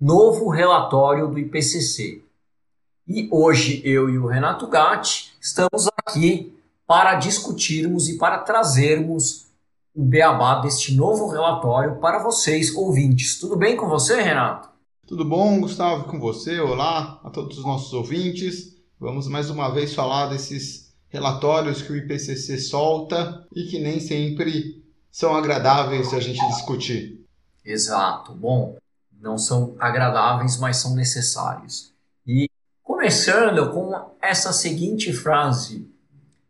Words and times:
novo 0.00 0.48
relatório 0.48 1.26
do 1.28 1.38
IPCC. 1.38 2.22
E 3.06 3.28
hoje 3.32 3.82
eu 3.84 4.08
e 4.08 4.18
o 4.18 4.26
Renato 4.26 4.66
Gatti 4.68 5.32
estamos 5.40 5.88
aqui 5.88 6.56
para 6.86 7.16
discutirmos 7.16 8.08
e 8.08 8.16
para 8.16 8.38
trazermos 8.38 9.46
o 9.94 10.04
beabá 10.04 10.60
deste 10.60 10.94
novo 10.94 11.28
relatório 11.28 11.96
para 11.96 12.22
vocês, 12.22 12.74
ouvintes. 12.74 13.40
Tudo 13.40 13.56
bem 13.56 13.76
com 13.76 13.88
você, 13.88 14.20
Renato? 14.20 14.68
Tudo 15.06 15.24
bom, 15.24 15.60
Gustavo, 15.60 16.04
com 16.04 16.20
você? 16.20 16.60
Olá 16.60 17.20
a 17.24 17.30
todos 17.30 17.58
os 17.58 17.64
nossos 17.64 17.92
ouvintes. 17.92 18.76
Vamos 19.00 19.26
mais 19.26 19.50
uma 19.50 19.70
vez 19.70 19.94
falar 19.94 20.28
desses 20.28 20.94
relatórios 21.08 21.82
que 21.82 21.92
o 21.92 21.96
IPCC 21.96 22.58
solta 22.58 23.46
e 23.54 23.64
que 23.64 23.80
nem 23.80 23.98
sempre 23.98 24.84
são 25.10 25.34
agradáveis 25.34 26.12
a 26.14 26.20
gente 26.20 26.46
discutir. 26.48 27.24
Exato. 27.64 28.34
Bom, 28.34 28.76
não 29.20 29.36
são 29.36 29.74
agradáveis, 29.78 30.58
mas 30.58 30.76
são 30.76 30.94
necessários. 30.94 31.92
E 32.26 32.48
começando 32.82 33.70
com 33.72 33.94
essa 34.20 34.52
seguinte 34.52 35.12
frase: 35.12 35.88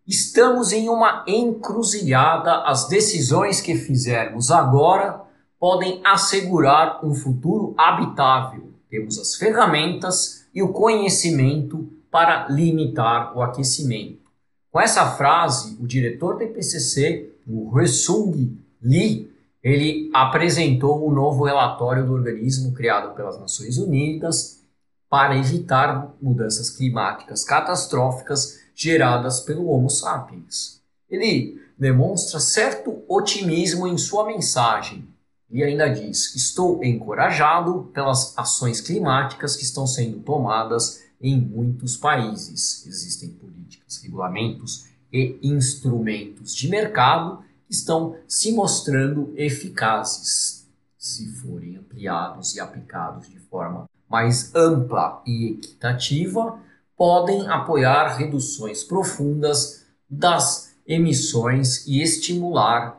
Estamos 0.07 0.73
em 0.73 0.89
uma 0.89 1.25
encruzilhada. 1.27 2.63
As 2.65 2.89
decisões 2.89 3.61
que 3.61 3.75
fizermos 3.77 4.51
agora 4.51 5.21
podem 5.59 6.01
assegurar 6.05 7.05
um 7.05 7.15
futuro 7.15 7.75
habitável. 7.77 8.73
Temos 8.89 9.19
as 9.19 9.35
ferramentas 9.35 10.47
e 10.55 10.63
o 10.63 10.73
conhecimento 10.73 11.93
para 12.11 12.49
limitar 12.49 13.37
o 13.37 13.43
aquecimento. 13.43 14.29
Com 14.71 14.81
essa 14.81 15.11
frase, 15.13 15.77
o 15.81 15.87
diretor 15.87 16.37
do 16.37 16.45
IPCC, 16.45 17.31
o 17.47 17.71
Hwesung 17.71 18.57
Lee, 18.83 19.31
ele 19.63 20.11
apresentou 20.15 21.07
um 21.07 21.13
novo 21.13 21.45
relatório 21.45 22.07
do 22.07 22.13
organismo 22.13 22.73
criado 22.73 23.15
pelas 23.15 23.39
Nações 23.39 23.77
Unidas 23.77 24.63
para 25.11 25.37
evitar 25.37 26.15
mudanças 26.21 26.71
climáticas 26.71 27.45
catastróficas 27.45 28.61
geradas 28.75 29.41
pelo 29.41 29.69
Homo 29.69 29.91
sapiens. 29.91 30.81
Ele 31.11 31.61
demonstra 31.79 32.39
certo 32.39 33.03
otimismo 33.09 33.87
em 33.87 33.97
sua 33.97 34.27
mensagem 34.27 35.09
e 35.51 35.63
ainda 35.63 35.89
diz: 35.89 36.35
Estou 36.35 36.85
encorajado 36.85 37.91
pelas 37.95 38.37
ações 38.37 38.81
climáticas 38.81 39.57
que 39.57 39.65
estão 39.65 39.87
sendo 39.87 40.21
tomadas 40.21 41.03
em 41.21 41.41
muitos 41.41 41.97
países. 41.97 42.87
Existem 42.87 43.31
políticas, 43.31 44.01
regulamentos 44.03 44.87
e 45.13 45.39
instrumentos 45.43 46.55
de 46.55 46.69
mercado 46.69 47.43
estão 47.69 48.17
se 48.27 48.53
mostrando 48.53 49.33
eficazes 49.37 50.67
se 50.97 51.31
forem 51.33 51.77
ampliados 51.77 52.55
e 52.55 52.61
aplicados 52.61 53.29
de 53.29 53.39
forma 53.39 53.89
mais 54.09 54.55
ampla 54.55 55.23
e 55.27 55.53
equitativa 55.53 56.59
podem 56.97 57.49
apoiar 57.49 58.17
reduções 58.17 58.83
profundas 58.83 59.87
das 60.11 60.75
emissões 60.87 61.87
e 61.87 62.03
estimular 62.03 62.99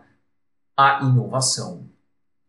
a 0.77 1.01
inovação. 1.03 1.89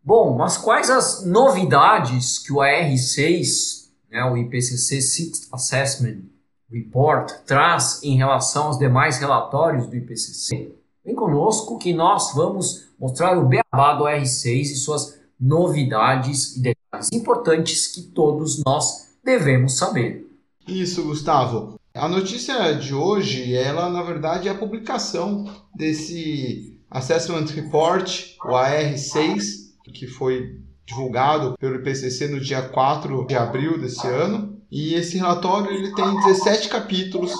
Bom, 0.02 0.36
mas 0.36 0.56
quais 0.56 0.88
as 0.88 1.24
novidades 1.24 2.38
que 2.38 2.52
o 2.52 2.56
AR6, 2.56 3.90
né, 4.10 4.24
o 4.24 4.36
IPCC 4.36 5.00
Sixth 5.00 5.48
Assessment 5.52 6.22
Report, 6.70 7.30
traz 7.44 8.00
em 8.02 8.16
relação 8.16 8.68
aos 8.68 8.78
demais 8.78 9.18
relatórios 9.18 9.86
do 9.86 9.96
IPCC? 9.96 10.79
Vem 11.04 11.14
conosco 11.14 11.78
que 11.78 11.94
nós 11.94 12.34
vamos 12.34 12.88
mostrar 12.98 13.38
o 13.38 13.46
beabá 13.46 13.94
do 13.94 14.04
AR6 14.04 14.60
e 14.60 14.76
suas 14.76 15.18
novidades 15.40 16.56
e 16.56 16.62
detalhes 16.62 17.08
importantes 17.12 17.88
que 17.88 18.02
todos 18.02 18.62
nós 18.66 19.08
devemos 19.24 19.78
saber. 19.78 20.26
Isso, 20.68 21.02
Gustavo. 21.02 21.80
A 21.94 22.06
notícia 22.06 22.72
de 22.74 22.94
hoje, 22.94 23.54
ela 23.54 23.88
na 23.88 24.02
verdade 24.02 24.48
é 24.48 24.50
a 24.50 24.58
publicação 24.58 25.50
desse 25.74 26.78
Assessment 26.90 27.46
Report, 27.46 28.36
o 28.44 28.48
AR6, 28.48 29.70
que 29.94 30.06
foi 30.06 30.60
divulgado 30.86 31.56
pelo 31.58 31.76
IPCC 31.76 32.28
no 32.28 32.40
dia 32.40 32.62
4 32.62 33.26
de 33.26 33.34
abril 33.34 33.80
desse 33.80 34.06
ano. 34.06 34.60
E 34.70 34.94
esse 34.94 35.16
relatório 35.16 35.72
ele 35.72 35.94
tem 35.94 36.14
17 36.26 36.68
capítulos 36.68 37.32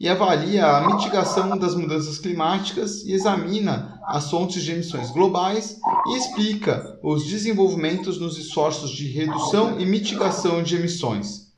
e 0.00 0.08
avalia 0.08 0.66
a 0.66 0.86
mitigação 0.86 1.58
das 1.58 1.74
mudanças 1.74 2.18
climáticas 2.18 3.04
e 3.04 3.12
examina 3.12 4.00
as 4.04 4.30
fontes 4.30 4.62
de 4.62 4.72
emissões 4.72 5.10
globais 5.10 5.78
e 6.06 6.16
explica 6.16 6.98
os 7.02 7.26
desenvolvimentos 7.26 8.18
nos 8.20 8.38
esforços 8.38 8.90
de 8.90 9.08
redução 9.08 9.80
e 9.80 9.84
mitigação 9.84 10.62
de 10.62 10.76
emissões. 10.76 11.48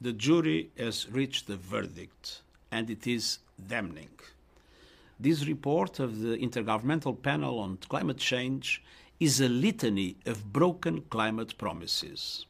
The 0.00 0.14
jury 0.16 0.70
has 0.78 1.08
reached 1.12 1.52
a 1.52 1.56
verdict, 1.56 2.42
and 2.70 2.88
it 2.88 3.12
is 3.12 3.40
damning. 3.58 4.08
This 5.20 5.42
report 5.42 5.98
of 5.98 6.22
the 6.22 6.36
Intergovernmental 6.36 7.20
Panel 7.20 7.58
on 7.58 7.78
Climate 7.88 8.20
Change 8.20 8.80
is 9.18 9.40
a 9.40 9.48
litany 9.48 10.16
of 10.24 10.44
broken 10.52 11.02
climate 11.10 11.56
promises. 11.58 12.46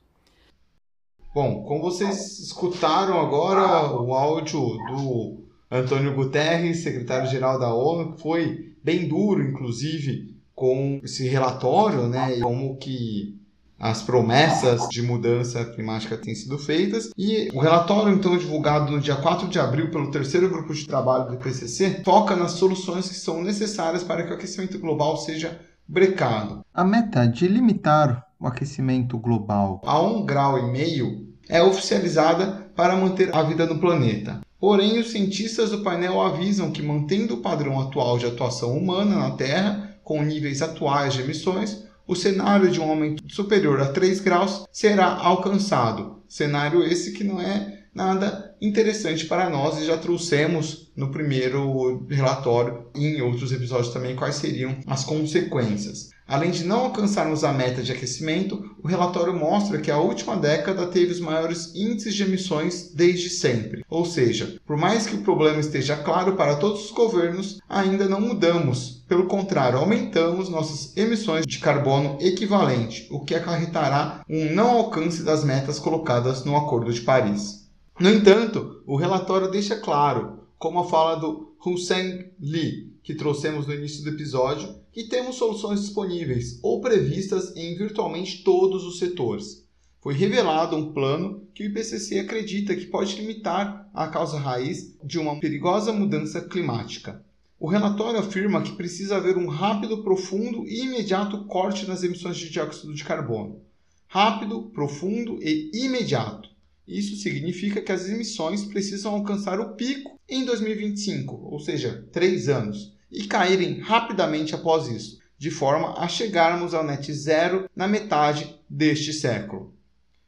Bom, 1.35 1.63
como 1.63 1.83
vocês 1.83 2.39
escutaram 2.39 3.21
agora 3.21 3.93
o 3.93 4.15
áudio 4.15 4.61
do 4.61 5.45
Antônio 5.71 6.15
Guterres, 6.15 6.83
secretário-geral 6.83 7.59
da 7.59 7.73
ONU, 7.73 8.15
que 8.15 8.23
foi 8.23 8.75
bem 8.83 9.07
duro, 9.07 9.43
inclusive, 9.43 10.37
com 10.55 11.01
esse 11.05 11.29
relatório, 11.29 12.09
né, 12.09 12.39
e 12.39 12.41
como 12.41 12.77
que 12.79 13.39
as 13.79 14.03
promessas 14.03 14.89
de 14.89 15.03
mudança 15.03 15.65
climática 15.65 16.17
têm 16.17 16.35
sido 16.35 16.59
feitas. 16.59 17.11
E 17.17 17.49
o 17.55 17.61
relatório, 17.61 18.13
então, 18.13 18.37
divulgado 18.37 18.91
no 18.91 19.01
dia 19.01 19.15
4 19.15 19.47
de 19.49 19.59
abril 19.61 19.91
pelo 19.91 20.11
terceiro 20.11 20.49
grupo 20.49 20.75
de 20.75 20.87
trabalho 20.87 21.29
do 21.29 21.35
IPCC, 21.35 22.03
foca 22.05 22.35
nas 22.35 22.53
soluções 22.53 23.09
que 23.09 23.15
são 23.15 23.43
necessárias 23.43 24.03
para 24.03 24.25
que 24.25 24.33
o 24.33 24.35
aquecimento 24.35 24.79
global 24.81 25.17
seja 25.17 25.61
brecado. 25.87 26.65
A 26.75 26.83
meta 26.83 27.27
de 27.27 27.47
limitar 27.47 28.27
o 28.41 28.47
aquecimento 28.47 29.19
global 29.19 29.81
a 29.85 30.01
um 30.01 30.25
grau 30.25 30.59
e 30.59 30.71
meio 30.71 31.27
é 31.49 31.63
oficializada 31.63 32.71
para 32.77 32.95
manter 32.95 33.35
a 33.35 33.43
vida 33.43 33.67
no 33.67 33.79
planeta. 33.79 34.41
Porém, 34.61 34.99
os 34.99 35.11
cientistas 35.11 35.71
do 35.71 35.83
painel 35.83 36.21
avisam 36.21 36.71
que, 36.71 36.83
mantendo 36.83 37.35
o 37.35 37.41
padrão 37.41 37.81
atual 37.81 38.19
de 38.19 38.27
atuação 38.27 38.77
humana 38.77 39.17
na 39.17 39.31
Terra, 39.31 39.99
com 40.05 40.23
níveis 40.23 40.63
atuais 40.63 41.15
de 41.15 41.23
emissões, 41.23 41.85
o 42.07 42.15
cenário 42.15 42.71
de 42.71 42.81
um 42.81 42.89
aumento 42.89 43.23
superior 43.33 43.81
a 43.81 43.93
3 43.93 44.21
graus 44.21 44.65
será 44.73 45.07
alcançado. 45.07 46.23
Cenário 46.29 46.83
esse 46.83 47.13
que 47.13 47.25
não 47.25 47.41
é 47.41 47.85
nada 47.95 48.57
interessante 48.61 49.27
para 49.27 49.51
nós 49.51 49.79
e 49.79 49.87
já 49.87 49.97
trouxemos 49.97 50.91
no 50.97 51.11
primeiro 51.11 52.07
relatório 52.09 52.87
e 52.95 53.07
em 53.07 53.21
outros 53.21 53.53
episódios 53.53 53.93
também 53.93 54.17
quais 54.17 54.37
seriam 54.37 54.77
as 54.87 55.05
consequências. 55.05 56.11
Além 56.29 56.51
de 56.51 56.63
não 56.63 56.81
alcançarmos 56.81 57.43
a 57.43 57.55
meta 57.55 57.83
de 57.83 57.91
aquecimento, 57.91 58.77
o 58.83 58.87
relatório 58.87 59.33
mostra 59.33 59.81
que 59.81 59.91
a 59.91 59.97
última 59.97 60.37
década 60.37 60.87
teve 60.87 61.11
os 61.11 61.21
maiores 61.21 61.75
índices 61.75 62.15
de 62.15 62.23
emissões 62.23 62.93
desde 62.95 63.31
sempre. 63.31 63.83
Ou 63.89 64.05
seja, 64.05 64.61
por 64.67 64.77
mais 64.77 65.07
que 65.07 65.17
o 65.17 65.23
problema 65.23 65.59
esteja 65.59 65.97
claro 65.97 66.37
para 66.37 66.57
todos 66.57 66.85
os 66.85 66.91
governos, 66.91 67.63
ainda 67.67 68.07
não 68.07 68.21
mudamos. 68.21 69.03
Pelo 69.09 69.27
contrário, 69.27 69.79
aumentamos 69.79 70.51
nossas 70.51 70.95
emissões 70.99 71.47
de 71.47 71.61
carbono 71.61 72.19
equivalente, 72.21 73.09
o 73.11 73.25
que 73.25 73.35
acarretará 73.35 74.23
um 74.29 74.53
não 74.53 74.73
alcance 74.73 75.23
das 75.23 75.43
metas 75.43 75.79
colocadas 75.79 76.45
no 76.45 76.59
Acordo 76.59 76.93
de 76.93 77.01
Paris. 77.01 77.67
No 77.99 78.11
entanto, 78.11 78.83
o 78.87 78.97
relatório 78.97 79.51
deixa 79.51 79.77
claro, 79.77 80.41
como 80.59 80.81
a 80.81 80.85
fala 80.85 81.17
do 81.17 81.57
Hussein 81.65 82.27
Lee, 82.39 82.93
que 83.03 83.15
trouxemos 83.15 83.67
no 83.67 83.73
início 83.73 84.05
do 84.05 84.11
episódio, 84.11 84.77
que 84.99 85.05
temos 85.05 85.37
soluções 85.37 85.83
disponíveis 85.83 86.59
ou 86.61 86.81
previstas 86.81 87.55
em 87.55 87.77
virtualmente 87.77 88.43
todos 88.43 88.83
os 88.83 88.99
setores. 88.99 89.65
Foi 90.01 90.13
revelado 90.13 90.75
um 90.75 90.93
plano 90.93 91.47
que 91.55 91.63
o 91.63 91.67
IPCC 91.67 92.19
acredita 92.19 92.75
que 92.75 92.87
pode 92.87 93.15
limitar 93.15 93.89
a 93.95 94.09
causa 94.09 94.41
raiz 94.41 94.99
de 95.05 95.17
uma 95.17 95.39
perigosa 95.39 95.93
mudança 95.93 96.41
climática. 96.41 97.25
O 97.61 97.69
relatório 97.69 98.19
afirma 98.19 98.61
que 98.61 98.73
precisa 98.73 99.19
haver 99.19 99.39
um 99.39 99.47
rápido, 99.47 100.03
profundo 100.03 100.67
e 100.67 100.81
imediato 100.81 101.45
corte 101.45 101.87
nas 101.87 102.03
emissões 102.03 102.37
de 102.37 102.51
dióxido 102.51 102.93
de 102.93 103.05
carbono. 103.05 103.61
Rápido, 104.09 104.63
profundo 104.75 105.39
e 105.41 105.71
imediato 105.75 106.51
Isso 106.89 107.15
significa 107.23 107.81
que 107.81 107.93
as 107.93 108.09
emissões 108.09 108.65
precisam 108.65 109.15
alcançar 109.15 109.61
o 109.61 109.75
pico 109.75 110.19
em 110.29 110.45
2025, 110.45 111.37
ou 111.53 111.61
seja, 111.61 112.05
três 112.11 112.49
anos, 112.49 112.98
e 113.11 113.25
caírem 113.25 113.81
rapidamente 113.81 114.55
após 114.55 114.89
isso, 114.89 115.19
de 115.37 115.51
forma 115.51 115.95
a 115.99 116.09
chegarmos 116.09 116.75
ao 116.75 116.85
net 116.85 117.13
zero 117.13 117.69
na 117.75 117.87
metade 117.87 118.59
deste 118.69 119.13
século. 119.13 119.73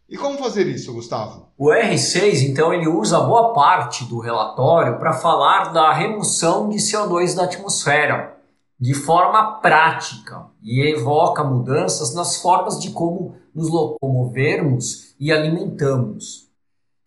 E 0.09 0.17
como 0.17 0.39
fazer 0.39 0.67
isso, 0.67 0.93
Gustavo? 0.93 1.49
O 1.57 1.69
R6, 1.69 2.43
então, 2.49 2.75
ele 2.75 2.89
usa 2.89 3.21
boa 3.21 3.53
parte 3.53 4.05
do 4.05 4.19
relatório 4.19 4.99
para 4.99 5.13
falar 5.13 5.73
da 5.73 5.93
remoção 5.93 6.69
de 6.69 6.79
CO2 6.79 7.37
da 7.37 7.45
atmosfera 7.45 8.37
de 8.79 8.93
forma 8.93 9.61
prática 9.61 10.47
e 10.63 10.81
evoca 10.81 11.45
mudanças 11.45 12.15
nas 12.15 12.41
formas 12.41 12.81
de 12.81 12.91
como 12.91 13.37
nos 13.55 13.69
locomovermos 13.69 15.15
e 15.21 15.31
alimentamos. 15.31 16.50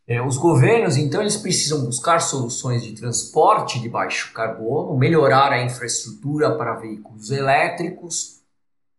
É, 0.05 0.21
os 0.21 0.35
governos, 0.35 0.97
então, 0.97 1.21
eles 1.21 1.37
precisam 1.37 1.85
buscar 1.85 2.19
soluções 2.19 2.83
de 2.83 2.91
transporte 2.91 3.79
de 3.79 3.87
baixo 3.87 4.33
carbono, 4.33 4.97
melhorar 4.97 5.53
a 5.53 5.63
infraestrutura 5.63 6.55
para 6.57 6.75
veículos 6.75 7.31
elétricos, 7.31 8.41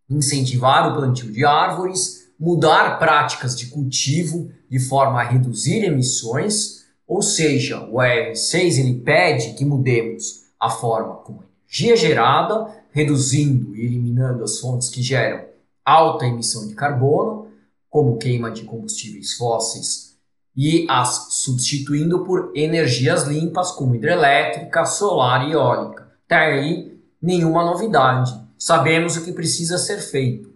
incentivar 0.09 0.91
o 0.91 0.95
plantio 0.95 1.31
de 1.31 1.45
árvores, 1.45 2.33
mudar 2.41 2.99
práticas 2.99 3.57
de 3.57 3.67
cultivo 3.67 4.51
de 4.71 4.79
forma 4.79 5.21
a 5.21 5.25
reduzir 5.25 5.85
emissões, 5.85 6.85
ou 7.07 7.21
seja, 7.21 7.85
o 7.85 7.97
R6 7.97 8.79
ele 8.79 9.01
pede 9.01 9.53
que 9.55 9.65
mudemos 9.65 10.45
a 10.59 10.71
forma 10.71 11.17
como 11.17 11.43
a 11.43 11.45
energia 11.45 11.93
é 11.93 11.97
gerada, 11.97 12.83
reduzindo 12.91 13.77
e 13.77 13.85
eliminando 13.85 14.43
as 14.43 14.59
fontes 14.59 14.89
que 14.89 15.03
geram 15.03 15.45
alta 15.85 16.25
emissão 16.25 16.67
de 16.67 16.75
carbono, 16.75 17.49
como 17.91 18.17
queima 18.17 18.51
de 18.51 18.65
combustíveis 18.65 19.35
fósseis, 19.35 20.14
e 20.57 20.87
as 20.89 21.29
substituindo 21.31 22.25
por 22.25 22.53
energias 22.55 23.25
limpas 23.25 23.71
como 23.73 23.95
hidrelétrica, 23.95 24.85
solar 24.85 25.49
e 25.49 25.53
eólica. 25.53 26.13
Até 26.27 26.37
aí, 26.37 27.01
nenhuma 27.21 27.65
novidade. 27.65 28.33
Sabemos 28.59 29.17
o 29.17 29.25
que 29.25 29.33
precisa 29.33 29.79
ser 29.79 29.99
feito. 29.99 30.53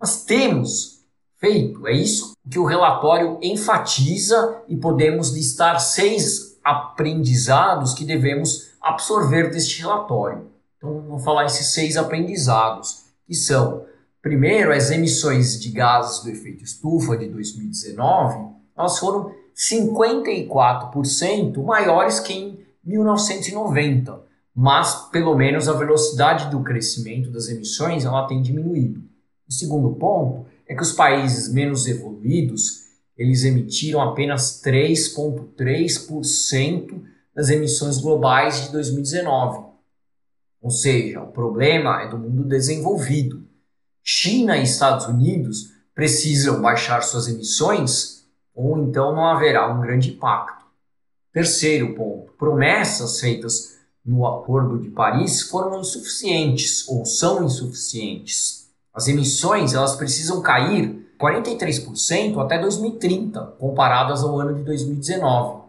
Mas 0.00 0.24
temos 0.24 1.00
feito. 1.38 1.86
É 1.86 1.92
isso 1.92 2.32
que 2.50 2.58
o 2.58 2.64
relatório 2.64 3.38
enfatiza 3.42 4.62
e 4.68 4.76
podemos 4.76 5.30
listar 5.30 5.80
seis 5.80 6.58
aprendizados 6.64 7.94
que 7.94 8.04
devemos 8.04 8.70
absorver 8.80 9.50
deste 9.50 9.82
relatório. 9.82 10.50
Então, 10.76 11.02
vou 11.02 11.18
falar 11.18 11.46
esses 11.46 11.68
seis 11.68 11.96
aprendizados, 11.96 13.04
que 13.26 13.34
são, 13.34 13.84
primeiro, 14.22 14.72
as 14.72 14.90
emissões 14.90 15.60
de 15.60 15.70
gases 15.70 16.22
do 16.22 16.30
efeito 16.30 16.64
estufa 16.64 17.16
de 17.16 17.28
2019, 17.28 18.55
elas 18.76 18.98
foram 18.98 19.32
54% 19.54 21.64
maiores 21.64 22.20
que 22.20 22.34
em 22.34 22.58
1990, 22.84 24.20
mas 24.54 25.08
pelo 25.10 25.34
menos 25.34 25.66
a 25.68 25.72
velocidade 25.72 26.50
do 26.50 26.62
crescimento 26.62 27.30
das 27.30 27.48
emissões 27.48 28.04
ela 28.04 28.26
tem 28.26 28.42
diminuído. 28.42 29.02
O 29.48 29.52
segundo 29.52 29.94
ponto 29.94 30.44
é 30.68 30.74
que 30.74 30.82
os 30.82 30.90
países 30.92 31.50
menos 31.52 31.86
evoluídos 31.86 32.84
eles 33.16 33.44
emitiram 33.44 34.02
apenas 34.02 34.60
3,3% 34.62 37.00
das 37.34 37.48
emissões 37.48 37.96
globais 37.98 38.64
de 38.64 38.72
2019. 38.72 39.64
Ou 40.60 40.70
seja, 40.70 41.22
o 41.22 41.28
problema 41.28 42.02
é 42.02 42.08
do 42.08 42.18
mundo 42.18 42.44
desenvolvido. 42.44 43.46
China 44.02 44.58
e 44.58 44.64
Estados 44.64 45.06
Unidos 45.06 45.70
precisam 45.94 46.60
baixar 46.60 47.00
suas 47.02 47.28
emissões 47.28 48.15
ou 48.56 48.78
então 48.78 49.14
não 49.14 49.26
haverá 49.26 49.70
um 49.70 49.82
grande 49.82 50.10
impacto. 50.10 50.64
Terceiro 51.30 51.94
ponto: 51.94 52.32
promessas 52.32 53.20
feitas 53.20 53.76
no 54.02 54.26
Acordo 54.26 54.78
de 54.78 54.88
Paris 54.88 55.42
foram 55.42 55.80
insuficientes 55.80 56.88
ou 56.88 57.04
são 57.04 57.44
insuficientes. 57.44 58.70
As 58.94 59.06
emissões 59.06 59.74
elas 59.74 59.94
precisam 59.94 60.40
cair 60.40 61.04
43% 61.20 62.42
até 62.42 62.58
2030, 62.58 63.40
comparadas 63.58 64.22
ao 64.22 64.40
ano 64.40 64.54
de 64.54 64.62
2019. 64.62 65.64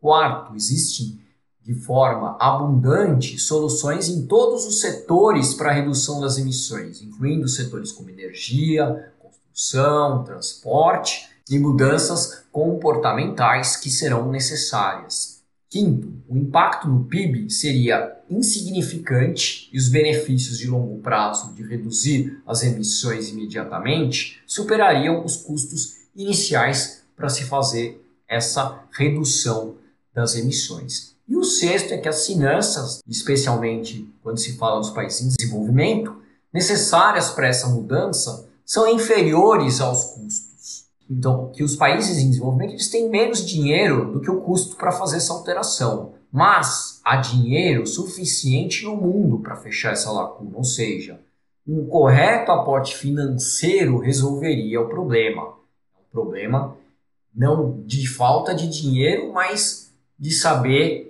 Quarto, 0.00 0.54
existem 0.54 1.20
de 1.62 1.74
forma 1.74 2.36
abundante 2.40 3.38
soluções 3.38 4.08
em 4.08 4.26
todos 4.26 4.66
os 4.66 4.80
setores 4.80 5.52
para 5.52 5.70
a 5.70 5.74
redução 5.74 6.20
das 6.20 6.38
emissões, 6.38 7.02
incluindo 7.02 7.46
setores 7.48 7.92
como 7.92 8.08
energia, 8.08 9.12
construção, 9.18 10.24
transporte 10.24 11.28
e 11.50 11.58
mudanças 11.58 12.44
comportamentais 12.52 13.76
que 13.76 13.90
serão 13.90 14.30
necessárias. 14.30 15.38
Quinto, 15.70 16.12
o 16.26 16.36
impacto 16.36 16.88
no 16.88 17.04
PIB 17.04 17.50
seria 17.50 18.16
insignificante 18.30 19.68
e 19.72 19.78
os 19.78 19.88
benefícios 19.88 20.58
de 20.58 20.66
longo 20.66 20.98
prazo 21.00 21.52
de 21.54 21.62
reduzir 21.62 22.42
as 22.46 22.62
emissões 22.62 23.28
imediatamente 23.28 24.40
superariam 24.46 25.24
os 25.24 25.36
custos 25.36 25.96
iniciais 26.16 27.02
para 27.14 27.28
se 27.28 27.44
fazer 27.44 28.02
essa 28.26 28.82
redução 28.92 29.76
das 30.14 30.36
emissões. 30.36 31.14
E 31.28 31.36
o 31.36 31.44
sexto 31.44 31.92
é 31.92 31.98
que 31.98 32.08
as 32.08 32.26
finanças, 32.26 33.00
especialmente 33.06 34.08
quando 34.22 34.38
se 34.38 34.56
fala 34.56 34.80
dos 34.80 34.90
países 34.90 35.20
em 35.20 35.28
desenvolvimento, 35.28 36.16
necessárias 36.52 37.30
para 37.30 37.46
essa 37.46 37.68
mudança 37.68 38.48
são 38.64 38.88
inferiores 38.88 39.80
aos 39.80 40.04
custos. 40.04 40.47
Então, 41.08 41.50
que 41.52 41.62
os 41.62 41.74
países 41.74 42.18
em 42.18 42.28
desenvolvimento 42.28 42.72
eles 42.72 42.90
têm 42.90 43.08
menos 43.08 43.46
dinheiro 43.46 44.12
do 44.12 44.20
que 44.20 44.30
o 44.30 44.40
custo 44.40 44.76
para 44.76 44.92
fazer 44.92 45.16
essa 45.16 45.32
alteração. 45.32 46.14
Mas 46.30 47.00
há 47.02 47.16
dinheiro 47.16 47.86
suficiente 47.86 48.84
no 48.84 48.96
mundo 48.96 49.38
para 49.38 49.56
fechar 49.56 49.92
essa 49.92 50.12
lacuna, 50.12 50.58
ou 50.58 50.64
seja, 50.64 51.18
um 51.66 51.86
correto 51.86 52.52
aporte 52.52 52.96
financeiro 52.96 53.98
resolveria 53.98 54.80
o 54.80 54.88
problema. 54.88 55.54
O 55.98 56.12
problema 56.12 56.76
não 57.34 57.82
de 57.86 58.06
falta 58.06 58.54
de 58.54 58.68
dinheiro, 58.68 59.32
mas 59.32 59.94
de 60.18 60.30
saber 60.30 61.08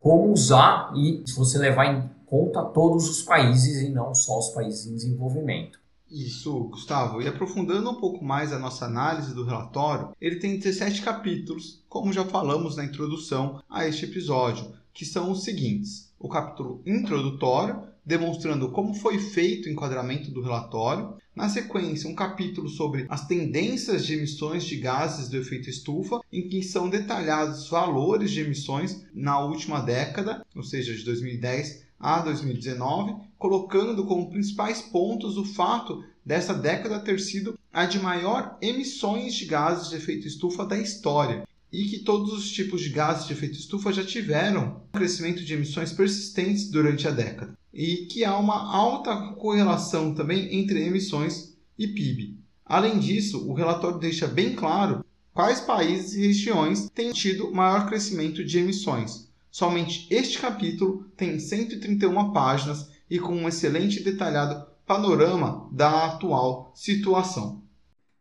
como 0.00 0.32
usar 0.32 0.92
e 0.96 1.22
se 1.26 1.36
você 1.36 1.58
levar 1.58 1.86
em 1.86 2.10
conta 2.26 2.64
todos 2.64 3.08
os 3.08 3.22
países 3.22 3.82
e 3.82 3.90
não 3.90 4.14
só 4.14 4.38
os 4.38 4.48
países 4.48 4.86
em 4.86 4.94
desenvolvimento. 4.94 5.81
Isso, 6.12 6.64
Gustavo. 6.64 7.22
E 7.22 7.26
aprofundando 7.26 7.90
um 7.90 7.94
pouco 7.94 8.22
mais 8.22 8.52
a 8.52 8.58
nossa 8.58 8.84
análise 8.84 9.34
do 9.34 9.44
relatório, 9.44 10.14
ele 10.20 10.36
tem 10.36 10.58
17 10.58 11.00
capítulos, 11.00 11.82
como 11.88 12.12
já 12.12 12.22
falamos 12.22 12.76
na 12.76 12.84
introdução 12.84 13.62
a 13.68 13.88
este 13.88 14.04
episódio, 14.04 14.74
que 14.92 15.06
são 15.06 15.30
os 15.30 15.42
seguintes: 15.42 16.12
o 16.18 16.28
capítulo 16.28 16.82
introdutório, 16.84 17.84
demonstrando 18.04 18.70
como 18.70 18.92
foi 18.92 19.18
feito 19.18 19.66
o 19.66 19.72
enquadramento 19.72 20.30
do 20.30 20.42
relatório. 20.42 21.14
Na 21.34 21.48
sequência, 21.48 22.10
um 22.10 22.14
capítulo 22.14 22.68
sobre 22.68 23.06
as 23.08 23.26
tendências 23.26 24.04
de 24.04 24.12
emissões 24.12 24.64
de 24.64 24.76
gases 24.76 25.30
do 25.30 25.38
efeito 25.38 25.70
estufa, 25.70 26.20
em 26.30 26.46
que 26.46 26.62
são 26.62 26.90
detalhados 26.90 27.70
valores 27.70 28.30
de 28.30 28.42
emissões 28.42 29.02
na 29.14 29.40
última 29.40 29.80
década, 29.80 30.44
ou 30.54 30.62
seja, 30.62 30.94
de 30.94 31.02
2010 31.06 31.90
a 32.02 32.18
2019, 32.20 33.14
colocando 33.38 34.04
como 34.04 34.28
principais 34.28 34.82
pontos 34.82 35.36
o 35.36 35.44
fato 35.44 36.04
dessa 36.26 36.52
década 36.52 36.98
ter 36.98 37.20
sido 37.20 37.56
a 37.72 37.86
de 37.86 38.00
maior 38.00 38.58
emissões 38.60 39.34
de 39.34 39.46
gases 39.46 39.88
de 39.88 39.96
efeito 39.96 40.26
estufa 40.26 40.66
da 40.66 40.76
história 40.76 41.46
e 41.72 41.84
que 41.84 42.00
todos 42.00 42.32
os 42.32 42.50
tipos 42.50 42.82
de 42.82 42.90
gases 42.90 43.26
de 43.26 43.32
efeito 43.32 43.58
estufa 43.58 43.92
já 43.92 44.04
tiveram 44.04 44.82
um 44.92 44.98
crescimento 44.98 45.42
de 45.42 45.54
emissões 45.54 45.92
persistentes 45.92 46.68
durante 46.70 47.08
a 47.08 47.10
década 47.10 47.56
e 47.72 48.06
que 48.06 48.24
há 48.24 48.36
uma 48.36 48.70
alta 48.70 49.16
correlação 49.34 50.14
também 50.14 50.54
entre 50.54 50.84
emissões 50.84 51.56
e 51.78 51.86
PIB. 51.86 52.38
Além 52.66 52.98
disso, 52.98 53.48
o 53.48 53.54
relatório 53.54 53.98
deixa 53.98 54.26
bem 54.26 54.54
claro 54.54 55.04
quais 55.32 55.60
países 55.60 56.14
e 56.14 56.26
regiões 56.26 56.90
têm 56.90 57.12
tido 57.12 57.52
maior 57.52 57.86
crescimento 57.86 58.44
de 58.44 58.58
emissões, 58.58 59.31
Somente 59.52 60.06
este 60.10 60.38
capítulo 60.38 61.04
tem 61.14 61.38
131 61.38 62.32
páginas 62.32 62.88
e 63.10 63.18
com 63.18 63.34
um 63.34 63.46
excelente 63.46 64.00
e 64.00 64.02
detalhado 64.02 64.64
panorama 64.86 65.68
da 65.70 66.06
atual 66.06 66.72
situação. 66.74 67.60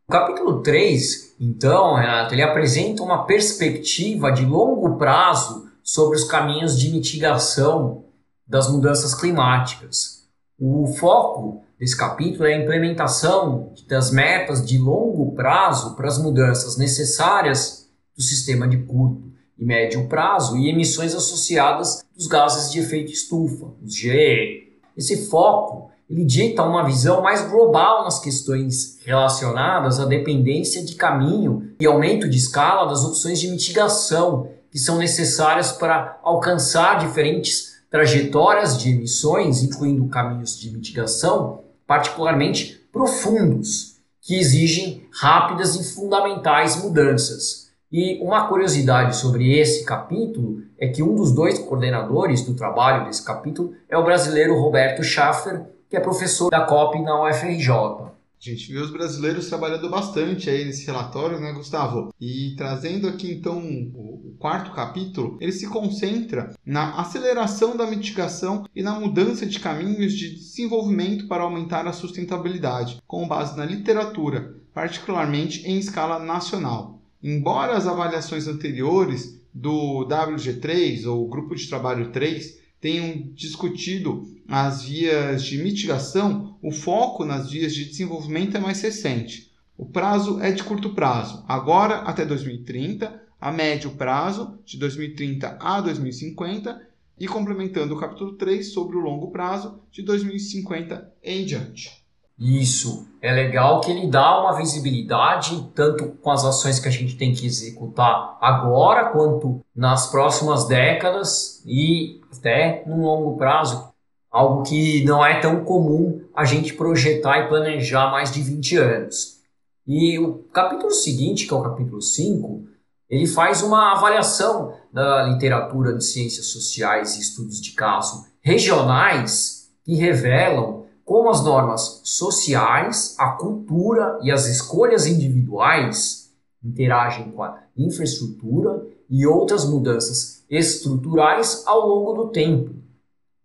O 0.09 0.11
capítulo 0.11 0.61
3, 0.61 1.37
então, 1.39 1.95
Renato, 1.95 2.33
ele 2.33 2.41
apresenta 2.41 3.01
uma 3.01 3.25
perspectiva 3.25 4.29
de 4.29 4.45
longo 4.45 4.97
prazo 4.97 5.71
sobre 5.81 6.17
os 6.17 6.25
caminhos 6.25 6.77
de 6.77 6.89
mitigação 6.89 8.03
das 8.45 8.69
mudanças 8.69 9.15
climáticas. 9.15 10.27
O 10.59 10.85
foco 10.99 11.63
desse 11.79 11.95
capítulo 11.95 12.45
é 12.45 12.55
a 12.55 12.61
implementação 12.61 13.73
das 13.87 14.11
metas 14.11 14.65
de 14.65 14.77
longo 14.77 15.33
prazo 15.33 15.95
para 15.95 16.09
as 16.09 16.21
mudanças 16.21 16.75
necessárias 16.75 17.89
do 18.17 18.21
sistema 18.21 18.67
de 18.67 18.79
curto 18.79 19.30
e 19.61 19.65
médio 19.65 20.07
prazo 20.07 20.57
e 20.57 20.67
emissões 20.67 21.13
associadas 21.13 22.03
dos 22.17 22.25
gases 22.25 22.71
de 22.71 22.79
efeito 22.79 23.11
estufa, 23.11 23.67
os 23.85 23.95
GE. 23.95 24.73
Esse 24.97 25.27
foco 25.29 25.91
ele 26.09 26.25
dita 26.25 26.63
uma 26.63 26.83
visão 26.83 27.21
mais 27.21 27.47
global 27.47 28.03
nas 28.03 28.19
questões 28.19 28.97
relacionadas 29.05 29.99
à 29.99 30.05
dependência 30.05 30.83
de 30.83 30.95
caminho 30.95 31.71
e 31.79 31.85
aumento 31.85 32.27
de 32.27 32.37
escala 32.37 32.89
das 32.89 33.05
opções 33.05 33.39
de 33.39 33.47
mitigação 33.49 34.49
que 34.71 34.79
são 34.79 34.97
necessárias 34.97 35.71
para 35.71 36.19
alcançar 36.23 36.99
diferentes 36.99 37.79
trajetórias 37.89 38.77
de 38.77 38.89
emissões, 38.89 39.61
incluindo 39.61 40.07
caminhos 40.07 40.59
de 40.59 40.71
mitigação 40.71 41.61
particularmente 41.85 42.81
profundos, 42.91 43.97
que 44.21 44.39
exigem 44.39 45.05
rápidas 45.11 45.75
e 45.75 45.93
fundamentais 45.93 46.81
mudanças. 46.81 47.70
E 47.91 48.23
uma 48.23 48.47
curiosidade 48.47 49.17
sobre 49.17 49.59
esse 49.59 49.83
capítulo 49.83 50.63
é 50.79 50.87
que 50.87 51.03
um 51.03 51.13
dos 51.13 51.33
dois 51.33 51.59
coordenadores 51.59 52.41
do 52.45 52.53
trabalho 52.53 53.05
desse 53.05 53.25
capítulo 53.25 53.73
é 53.89 53.97
o 53.97 54.03
brasileiro 54.05 54.57
Roberto 54.57 55.03
Schaffer, 55.03 55.65
que 55.89 55.97
é 55.97 55.99
professor 55.99 56.49
da 56.49 56.61
COP 56.61 57.01
na 57.01 57.21
UFRJ. 57.21 57.69
A 57.69 58.09
gente 58.39 58.71
viu 58.71 58.81
os 58.81 58.91
brasileiros 58.91 59.49
trabalhando 59.49 59.89
bastante 59.89 60.49
aí 60.49 60.63
nesse 60.63 60.85
relatório, 60.85 61.37
né, 61.39 61.51
Gustavo? 61.51 62.13
E 62.19 62.55
trazendo 62.57 63.09
aqui 63.09 63.29
então 63.29 63.59
o 63.59 64.35
quarto 64.39 64.71
capítulo, 64.71 65.37
ele 65.41 65.51
se 65.51 65.67
concentra 65.67 66.49
na 66.65 66.95
aceleração 66.99 67.75
da 67.75 67.85
mitigação 67.85 68.65
e 68.73 68.81
na 68.81 68.97
mudança 68.97 69.45
de 69.45 69.59
caminhos 69.59 70.13
de 70.13 70.33
desenvolvimento 70.33 71.27
para 71.27 71.43
aumentar 71.43 71.85
a 71.85 71.93
sustentabilidade, 71.93 72.99
com 73.05 73.27
base 73.27 73.57
na 73.57 73.65
literatura, 73.65 74.55
particularmente 74.73 75.67
em 75.67 75.77
escala 75.77 76.17
nacional. 76.17 77.00
Embora 77.23 77.77
as 77.77 77.85
avaliações 77.85 78.47
anteriores 78.47 79.39
do 79.53 80.07
WG3 80.07 81.05
ou 81.05 81.27
Grupo 81.27 81.55
de 81.55 81.67
Trabalho 81.67 82.11
3 82.11 82.59
tenham 82.79 83.29
discutido 83.33 84.27
as 84.47 84.83
vias 84.83 85.43
de 85.43 85.61
mitigação, 85.61 86.57
o 86.61 86.71
foco 86.71 87.23
nas 87.23 87.49
vias 87.49 87.73
de 87.75 87.85
desenvolvimento 87.85 88.57
é 88.57 88.59
mais 88.59 88.81
recente. 88.81 89.51
O 89.77 89.85
prazo 89.85 90.39
é 90.41 90.51
de 90.51 90.63
curto 90.63 90.93
prazo, 90.93 91.45
agora 91.47 91.99
até 91.99 92.25
2030, 92.25 93.21
a 93.39 93.51
médio 93.51 93.91
prazo, 93.91 94.59
de 94.65 94.77
2030 94.77 95.57
a 95.59 95.81
2050, 95.81 96.87
e 97.19 97.27
complementando 97.27 97.93
o 97.93 97.99
capítulo 97.99 98.33
3 98.33 98.73
sobre 98.73 98.97
o 98.97 98.99
longo 98.99 99.29
prazo, 99.29 99.79
de 99.91 100.01
2050 100.01 101.13
em 101.23 101.45
diante. 101.45 102.00
Isso. 102.41 103.07
É 103.21 103.31
legal 103.31 103.81
que 103.81 103.91
ele 103.91 104.07
dá 104.07 104.41
uma 104.41 104.57
visibilidade, 104.57 105.69
tanto 105.75 106.07
com 106.23 106.31
as 106.31 106.43
ações 106.43 106.79
que 106.79 106.87
a 106.87 106.91
gente 106.91 107.15
tem 107.15 107.35
que 107.35 107.45
executar 107.45 108.35
agora, 108.41 109.11
quanto 109.11 109.63
nas 109.75 110.09
próximas 110.09 110.67
décadas 110.67 111.61
e 111.67 112.19
até 112.35 112.83
no 112.87 113.03
longo 113.03 113.37
prazo. 113.37 113.91
Algo 114.31 114.63
que 114.63 115.03
não 115.03 115.23
é 115.23 115.39
tão 115.39 115.63
comum 115.63 116.23
a 116.35 116.43
gente 116.43 116.73
projetar 116.73 117.41
e 117.41 117.47
planejar 117.47 118.09
mais 118.09 118.31
de 118.31 118.41
20 118.41 118.77
anos. 118.77 119.39
E 119.85 120.17
o 120.17 120.39
capítulo 120.51 120.91
seguinte, 120.91 121.45
que 121.45 121.53
é 121.53 121.57
o 121.57 121.61
capítulo 121.61 122.01
5, 122.01 122.63
ele 123.07 123.27
faz 123.27 123.61
uma 123.61 123.91
avaliação 123.91 124.73
da 124.91 125.23
literatura 125.23 125.93
de 125.93 126.03
ciências 126.03 126.47
sociais 126.47 127.17
e 127.17 127.21
estudos 127.21 127.61
de 127.61 127.73
caso 127.73 128.25
regionais 128.41 129.69
que 129.83 129.93
revelam 129.93 130.80
como 131.11 131.29
as 131.29 131.43
normas 131.43 131.99
sociais, 132.05 133.17
a 133.19 133.31
cultura 133.31 134.17
e 134.23 134.31
as 134.31 134.45
escolhas 134.45 135.05
individuais 135.05 136.31
interagem 136.63 137.29
com 137.31 137.43
a 137.43 137.59
infraestrutura 137.75 138.87
e 139.09 139.27
outras 139.27 139.65
mudanças 139.65 140.45
estruturais 140.49 141.63
ao 141.67 141.85
longo 141.85 142.13
do 142.13 142.29
tempo. 142.29 142.73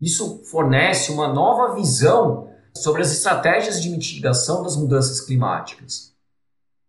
Isso 0.00 0.44
fornece 0.44 1.10
uma 1.10 1.26
nova 1.26 1.74
visão 1.74 2.50
sobre 2.72 3.02
as 3.02 3.10
estratégias 3.10 3.82
de 3.82 3.90
mitigação 3.90 4.62
das 4.62 4.76
mudanças 4.76 5.20
climáticas 5.20 6.12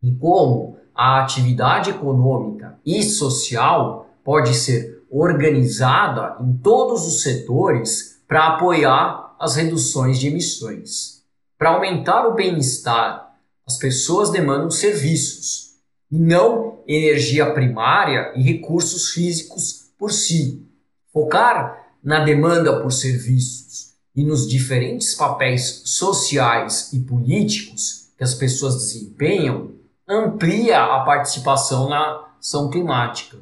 e 0.04 0.14
como 0.14 0.78
a 0.94 1.24
atividade 1.24 1.90
econômica 1.90 2.78
e 2.86 3.02
social 3.02 4.12
pode 4.24 4.54
ser 4.54 5.04
organizada 5.10 6.38
em 6.40 6.56
todos 6.58 7.08
os 7.08 7.24
setores 7.24 8.22
para 8.28 8.50
apoiar 8.50 9.27
as 9.40 9.56
reduções 9.56 10.20
de 10.20 10.28
emissões. 10.28 11.24
Para 11.58 11.72
aumentar 11.72 12.28
o 12.28 12.34
bem-estar, 12.34 13.36
as 13.66 13.78
pessoas 13.78 14.30
demandam 14.30 14.70
serviços 14.70 15.74
e 16.12 16.18
não 16.18 16.84
energia 16.88 17.52
primária 17.54 18.32
e 18.36 18.42
recursos 18.42 19.10
físicos 19.10 19.92
por 19.98 20.12
si. 20.12 20.66
Focar 21.12 21.86
na 22.04 22.24
demanda 22.24 22.82
por 22.82 22.92
serviços 22.92 23.94
e 24.16 24.24
nos 24.24 24.48
diferentes 24.48 25.14
papéis 25.16 25.82
sociais 25.86 26.94
e 26.94 27.00
políticos 27.00 28.10
que 28.18 28.24
as 28.24 28.34
pessoas 28.34 28.76
desempenham 28.76 29.72
amplia 30.08 30.84
a 30.84 31.04
participação 31.04 31.90
na 31.90 32.26
ação 32.40 32.70
climática. 32.70 33.38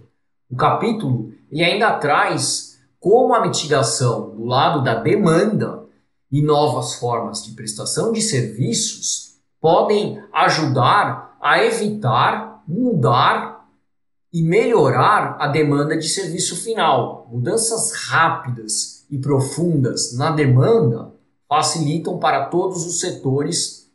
O 0.49 0.55
capítulo 0.55 1.31
ele 1.51 1.63
ainda 1.63 1.93
traz 1.93 2.79
como 2.99 3.35
a 3.35 3.41
mitigação 3.41 4.35
do 4.35 4.45
lado 4.45 4.83
da 4.83 4.95
demanda 4.95 5.84
e 6.35 6.41
novas 6.41 6.95
formas 6.95 7.45
de 7.45 7.53
prestação 7.53 8.11
de 8.11 8.21
serviços 8.21 9.37
podem 9.61 10.21
ajudar 10.33 11.37
a 11.41 11.63
evitar, 11.63 12.61
mudar 12.67 13.65
e 14.33 14.43
melhorar 14.43 15.37
a 15.39 15.47
demanda 15.47 15.97
de 15.97 16.09
serviço 16.09 16.57
final. 16.57 17.25
Mudanças 17.31 17.93
rápidas 18.09 19.05
e 19.09 19.17
profundas 19.17 20.13
na 20.17 20.29
demanda 20.29 21.13
facilitam 21.47 22.19
para 22.19 22.47
todos 22.47 22.85
os 22.85 22.99
setores 22.99 23.89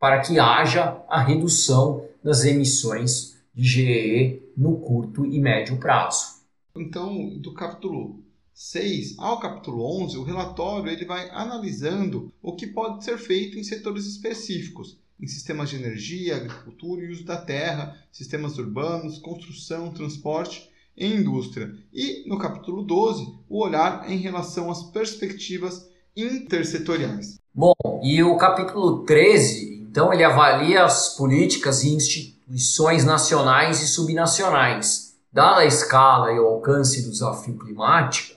para 0.00 0.18
que 0.22 0.40
haja 0.40 1.00
a 1.08 1.22
redução 1.22 2.02
das 2.20 2.44
emissões 2.44 3.36
de 3.54 3.62
GEE 3.62 4.52
no 4.56 4.78
curto 4.78 5.24
e 5.24 5.38
médio 5.38 5.76
prazo. 5.76 6.34
Então, 6.74 7.38
do 7.38 7.54
capítulo 7.54 8.25
6 8.58 9.18
ao 9.18 9.38
capítulo 9.38 9.84
11, 10.02 10.16
o 10.16 10.22
relatório 10.22 10.90
ele 10.90 11.04
vai 11.04 11.28
analisando 11.28 12.32
o 12.42 12.56
que 12.56 12.66
pode 12.66 13.04
ser 13.04 13.18
feito 13.18 13.58
em 13.58 13.62
setores 13.62 14.06
específicos, 14.06 14.98
em 15.20 15.26
sistemas 15.26 15.68
de 15.68 15.76
energia, 15.76 16.36
agricultura 16.36 17.02
e 17.02 17.10
uso 17.10 17.22
da 17.22 17.36
terra, 17.36 17.94
sistemas 18.10 18.56
urbanos, 18.56 19.18
construção, 19.18 19.92
transporte 19.92 20.70
e 20.96 21.06
indústria. 21.06 21.70
E 21.92 22.26
no 22.26 22.38
capítulo 22.38 22.82
12, 22.82 23.30
o 23.46 23.62
olhar 23.62 24.10
em 24.10 24.16
relação 24.16 24.70
às 24.70 24.84
perspectivas 24.84 25.90
intersetoriais. 26.16 27.38
Bom, 27.54 27.74
e 28.02 28.22
o 28.22 28.38
capítulo 28.38 29.04
13, 29.04 29.76
então, 29.82 30.10
ele 30.14 30.24
avalia 30.24 30.82
as 30.82 31.14
políticas 31.14 31.84
e 31.84 31.90
instituições 31.90 33.04
nacionais 33.04 33.82
e 33.82 33.86
subnacionais. 33.86 35.14
Dada 35.30 35.60
a 35.60 35.66
escala 35.66 36.32
e 36.32 36.38
o 36.38 36.46
alcance 36.46 37.02
do 37.02 37.10
desafio 37.10 37.58
climático, 37.58 38.35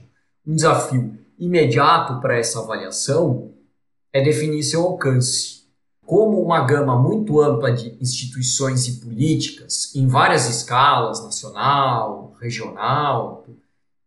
um 0.49 0.55
desafio 0.55 1.13
imediato 1.37 2.19
para 2.19 2.35
essa 2.35 2.59
avaliação 2.59 3.51
é 4.11 4.19
definir 4.19 4.63
seu 4.63 4.81
alcance. 4.81 5.59
Como 6.03 6.41
uma 6.41 6.61
gama 6.61 6.97
muito 6.97 7.39
ampla 7.39 7.71
de 7.71 7.95
instituições 8.01 8.87
e 8.87 8.93
políticas, 8.99 9.93
em 9.95 10.07
várias 10.07 10.49
escalas, 10.49 11.23
nacional, 11.23 12.35
regional, 12.41 13.45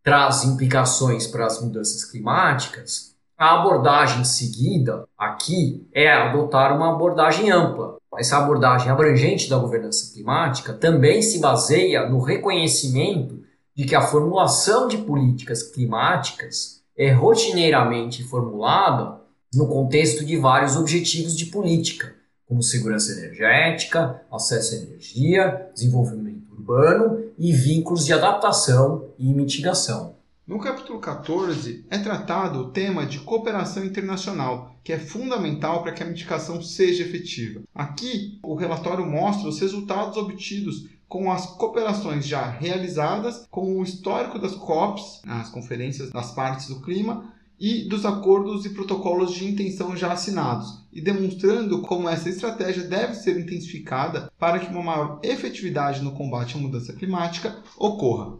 traz 0.02 0.42
implicações 0.42 1.28
para 1.28 1.46
as 1.46 1.62
mudanças 1.62 2.04
climáticas, 2.04 3.14
a 3.38 3.60
abordagem 3.60 4.24
seguida 4.24 5.04
aqui 5.16 5.86
é 5.92 6.12
adotar 6.12 6.76
uma 6.76 6.92
abordagem 6.92 7.52
ampla. 7.52 7.98
Essa 8.18 8.38
abordagem 8.38 8.90
abrangente 8.90 9.48
da 9.48 9.58
governança 9.58 10.12
climática 10.12 10.72
também 10.72 11.22
se 11.22 11.38
baseia 11.38 12.08
no 12.08 12.20
reconhecimento 12.20 13.42
de 13.74 13.84
que 13.84 13.94
a 13.94 14.02
formulação 14.02 14.86
de 14.86 14.98
políticas 14.98 15.62
climáticas 15.62 16.82
é 16.96 17.10
rotineiramente 17.10 18.22
formulada 18.22 19.20
no 19.54 19.66
contexto 19.66 20.24
de 20.24 20.36
vários 20.36 20.76
objetivos 20.76 21.36
de 21.36 21.46
política, 21.46 22.14
como 22.46 22.62
segurança 22.62 23.12
energética, 23.12 24.22
acesso 24.30 24.74
à 24.74 24.78
energia, 24.78 25.70
desenvolvimento 25.74 26.52
urbano 26.52 27.24
e 27.38 27.52
vínculos 27.52 28.04
de 28.04 28.12
adaptação 28.12 29.08
e 29.18 29.32
mitigação. 29.32 30.16
No 30.46 30.58
capítulo 30.58 30.98
14 30.98 31.86
é 31.88 31.98
tratado 31.98 32.58
o 32.58 32.70
tema 32.70 33.06
de 33.06 33.20
cooperação 33.20 33.84
internacional, 33.84 34.74
que 34.82 34.92
é 34.92 34.98
fundamental 34.98 35.82
para 35.82 35.92
que 35.92 36.02
a 36.02 36.06
mitigação 36.06 36.60
seja 36.60 37.04
efetiva. 37.04 37.62
Aqui, 37.74 38.38
o 38.42 38.54
relatório 38.54 39.06
mostra 39.06 39.48
os 39.48 39.60
resultados 39.60 40.16
obtidos 40.16 40.88
com 41.12 41.30
as 41.30 41.44
cooperações 41.44 42.26
já 42.26 42.42
realizadas, 42.48 43.46
com 43.50 43.78
o 43.78 43.82
histórico 43.82 44.38
das 44.38 44.54
COPs, 44.54 45.20
as 45.28 45.50
conferências 45.50 46.10
das 46.10 46.30
partes 46.30 46.68
do 46.68 46.80
clima, 46.80 47.30
e 47.60 47.86
dos 47.86 48.06
acordos 48.06 48.64
e 48.64 48.70
protocolos 48.70 49.34
de 49.34 49.44
intenção 49.44 49.94
já 49.94 50.10
assinados, 50.10 50.86
e 50.90 51.02
demonstrando 51.02 51.82
como 51.82 52.08
essa 52.08 52.30
estratégia 52.30 52.84
deve 52.84 53.14
ser 53.14 53.38
intensificada 53.38 54.32
para 54.38 54.58
que 54.58 54.72
uma 54.72 54.82
maior 54.82 55.20
efetividade 55.22 56.00
no 56.00 56.12
combate 56.12 56.56
à 56.56 56.58
mudança 56.58 56.94
climática 56.94 57.58
ocorra. 57.76 58.38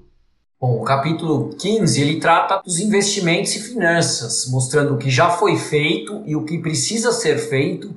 Bom, 0.59 0.81
o 0.81 0.85
capítulo 0.85 1.51
15 1.55 2.01
ele 2.01 2.21
trata 2.21 2.63
dos 2.63 2.81
investimentos 2.81 3.55
e 3.55 3.61
finanças, 3.61 4.49
mostrando 4.51 4.95
o 4.95 4.99
que 4.99 5.11
já 5.11 5.29
foi 5.29 5.59
feito 5.59 6.23
e 6.25 6.35
o 6.35 6.47
que 6.47 6.57
precisa 6.57 7.13
ser 7.13 7.37
feito 7.37 7.95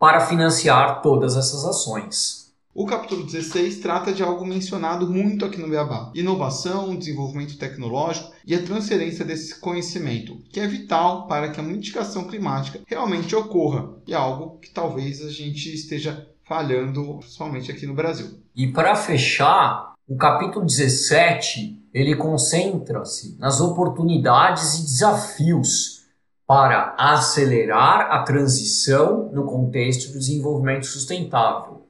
para 0.00 0.26
financiar 0.26 1.00
todas 1.00 1.36
essas 1.36 1.64
ações. 1.64 2.39
O 2.72 2.86
capítulo 2.86 3.24
16 3.24 3.78
trata 3.80 4.12
de 4.12 4.22
algo 4.22 4.46
mencionado 4.46 5.10
muito 5.10 5.44
aqui 5.44 5.60
no 5.60 5.68
Beabá: 5.68 6.12
inovação, 6.14 6.94
desenvolvimento 6.94 7.58
tecnológico 7.58 8.30
e 8.46 8.54
a 8.54 8.62
transferência 8.62 9.24
desse 9.24 9.58
conhecimento, 9.58 10.36
que 10.52 10.60
é 10.60 10.68
vital 10.68 11.26
para 11.26 11.50
que 11.50 11.58
a 11.58 11.64
mitigação 11.64 12.28
climática 12.28 12.80
realmente 12.86 13.34
ocorra, 13.34 13.90
e 14.06 14.12
é 14.12 14.16
algo 14.16 14.60
que 14.60 14.70
talvez 14.70 15.20
a 15.20 15.30
gente 15.30 15.74
esteja 15.74 16.28
falhando, 16.44 17.18
principalmente 17.18 17.72
aqui 17.72 17.86
no 17.86 17.94
Brasil. 17.94 18.40
E 18.54 18.68
para 18.68 18.94
fechar, 18.94 19.94
o 20.06 20.16
capítulo 20.16 20.64
17 20.64 21.76
ele 21.92 22.14
concentra-se 22.14 23.36
nas 23.40 23.60
oportunidades 23.60 24.78
e 24.78 24.82
desafios 24.82 26.04
para 26.46 26.94
acelerar 26.96 28.12
a 28.12 28.22
transição 28.22 29.28
no 29.32 29.44
contexto 29.44 30.12
do 30.12 30.18
desenvolvimento 30.20 30.86
sustentável. 30.86 31.89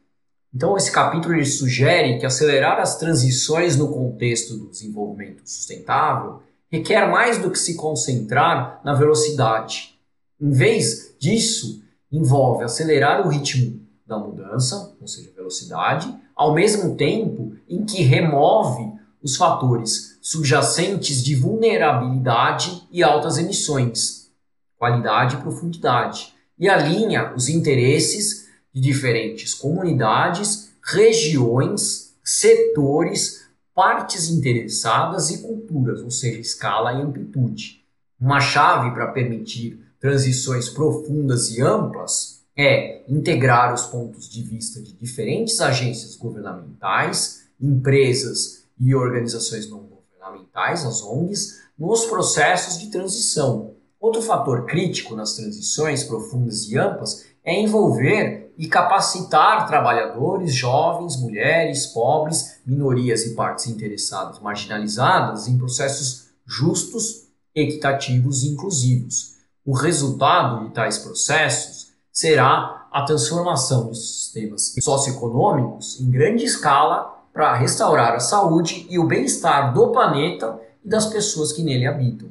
Então, 0.53 0.77
esse 0.77 0.91
capítulo 0.91 1.35
ele 1.35 1.45
sugere 1.45 2.19
que 2.19 2.27
acelerar 2.27 2.81
as 2.81 2.99
transições 2.99 3.77
no 3.77 3.89
contexto 3.89 4.57
do 4.57 4.69
desenvolvimento 4.69 5.43
sustentável 5.45 6.43
requer 6.71 7.11
mais 7.11 7.39
do 7.39 7.51
que 7.51 7.59
se 7.59 7.75
concentrar 7.75 8.81
na 8.85 8.95
velocidade. 8.95 9.99
Em 10.41 10.51
vez 10.51 11.15
disso, 11.19 11.83
envolve 12.11 12.65
acelerar 12.65 13.27
o 13.27 13.29
ritmo 13.29 13.81
da 14.07 14.19
mudança, 14.19 14.97
ou 15.01 15.07
seja, 15.07 15.31
velocidade, 15.37 16.13
ao 16.35 16.55
mesmo 16.55 16.97
tempo 16.97 17.55
em 17.69 17.85
que 17.85 18.03
remove 18.03 18.93
os 19.23 19.37
fatores 19.37 20.19
subjacentes 20.21 21.23
de 21.23 21.35
vulnerabilidade 21.35 22.83
e 22.91 23.03
altas 23.03 23.39
emissões, 23.39 24.31
qualidade 24.77 25.37
e 25.37 25.41
profundidade, 25.41 26.33
e 26.59 26.69
alinha 26.69 27.33
os 27.35 27.49
interesses 27.49 28.49
de 28.73 28.81
diferentes 28.81 29.55
comunidades, 29.55 30.71
regiões, 30.83 32.15
setores, 32.25 33.47
partes 33.75 34.29
interessadas 34.29 35.31
e 35.31 35.39
culturas, 35.39 36.01
ou 36.03 36.11
seja, 36.11 36.41
escala 36.41 36.93
e 36.93 37.03
amplitude. 37.03 37.85
Uma 38.21 38.41
chave 38.41 38.91
para 38.93 39.09
permitir 39.09 39.81
transições 39.99 40.69
profundas 40.69 41.51
e 41.51 41.63
amplas 41.63 42.41
é 42.57 43.03
integrar 43.09 43.73
os 43.73 43.87
pontos 43.87 44.29
de 44.29 44.43
vista 44.43 44.83
de 44.83 44.93
diferentes 44.93 45.61
agências 45.61 46.17
governamentais, 46.17 47.45
empresas 47.61 48.65
e 48.79 48.95
organizações 48.95 49.69
não 49.71 49.81
governamentais, 49.81 50.85
as 50.85 51.03
ONGs, 51.03 51.61
nos 51.79 52.05
processos 52.07 52.79
de 52.79 52.91
transição. 52.91 53.75
Outro 53.99 54.23
fator 54.23 54.67
crítico 54.67 55.15
nas 55.15 55.35
transições 55.35 56.05
profundas 56.05 56.69
e 56.69 56.77
amplas 56.77 57.27
é 57.45 57.59
envolver 57.59 58.50
e 58.61 58.69
capacitar 58.69 59.67
trabalhadores, 59.67 60.55
jovens, 60.55 61.19
mulheres, 61.19 61.87
pobres, 61.87 62.61
minorias 62.67 63.25
e 63.25 63.35
partes 63.35 63.67
interessadas 63.67 64.39
marginalizadas 64.39 65.49
em 65.49 65.57
processos 65.57 66.27
justos, 66.45 67.27
equitativos 67.55 68.43
e 68.43 68.49
inclusivos. 68.49 69.37
O 69.65 69.73
resultado 69.73 70.63
de 70.63 70.75
tais 70.75 70.99
processos 70.99 71.95
será 72.13 72.87
a 72.93 73.03
transformação 73.03 73.87
dos 73.87 74.25
sistemas 74.25 74.75
socioeconômicos 74.79 75.99
em 75.99 76.11
grande 76.11 76.45
escala 76.45 77.19
para 77.33 77.57
restaurar 77.57 78.13
a 78.13 78.21
saúde 78.21 78.87
e 78.91 78.99
o 78.99 79.07
bem-estar 79.07 79.73
do 79.73 79.91
planeta 79.91 80.61
e 80.85 80.89
das 80.91 81.07
pessoas 81.07 81.51
que 81.51 81.63
nele 81.63 81.87
habitam. 81.87 82.29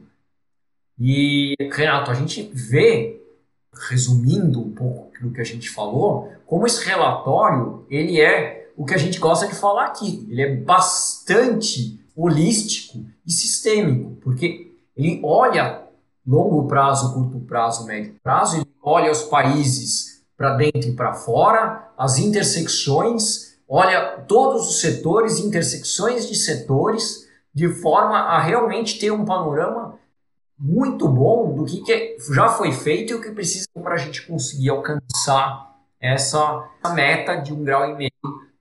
E, 0.99 1.55
Renato, 1.71 2.11
a 2.11 2.13
gente 2.13 2.51
vê, 2.53 3.18
resumindo 3.73 4.59
um 4.59 4.71
pouco 4.71 5.11
do 5.21 5.31
que 5.31 5.41
a 5.41 5.45
gente 5.45 5.69
falou, 5.69 6.31
como 6.45 6.65
esse 6.65 6.85
relatório 6.85 7.85
ele 7.89 8.19
é 8.19 8.71
o 8.75 8.85
que 8.85 8.93
a 8.93 8.97
gente 8.97 9.19
gosta 9.19 9.47
de 9.47 9.55
falar 9.55 9.87
aqui. 9.87 10.25
Ele 10.29 10.41
é 10.41 10.55
bastante 10.55 11.99
holístico 12.15 13.05
e 13.25 13.31
sistêmico, 13.31 14.17
porque 14.21 14.73
ele 14.95 15.19
olha 15.23 15.83
longo 16.25 16.67
prazo, 16.67 17.13
curto 17.13 17.39
prazo, 17.39 17.85
médio 17.85 18.15
prazo, 18.23 18.57
ele 18.57 18.67
olha 18.81 19.11
os 19.11 19.23
países 19.23 20.23
para 20.37 20.55
dentro 20.55 20.89
e 20.89 20.95
para 20.95 21.13
fora, 21.13 21.91
as 21.97 22.17
intersecções, 22.17 23.57
olha 23.67 24.19
todos 24.27 24.69
os 24.69 24.79
setores, 24.79 25.39
intersecções 25.39 26.27
de 26.27 26.35
setores, 26.35 27.27
de 27.53 27.67
forma 27.67 28.17
a 28.17 28.39
realmente 28.39 28.97
ter 28.97 29.11
um 29.11 29.25
panorama 29.25 29.98
muito 30.59 31.07
bom 31.07 31.55
do 31.55 31.65
que, 31.65 31.81
que 31.81 32.17
já 32.33 32.49
foi 32.49 32.71
feito 32.71 33.11
e 33.11 33.15
o 33.15 33.21
que 33.21 33.31
precisa 33.31 33.67
para 33.73 33.93
a 33.93 33.97
gente 33.97 34.27
conseguir 34.27 34.69
alcançar 34.69 35.77
essa 35.99 36.69
meta 36.93 37.35
de 37.35 37.53
um 37.53 37.63
grau 37.63 37.89
e 37.89 37.95
meio 37.95 38.11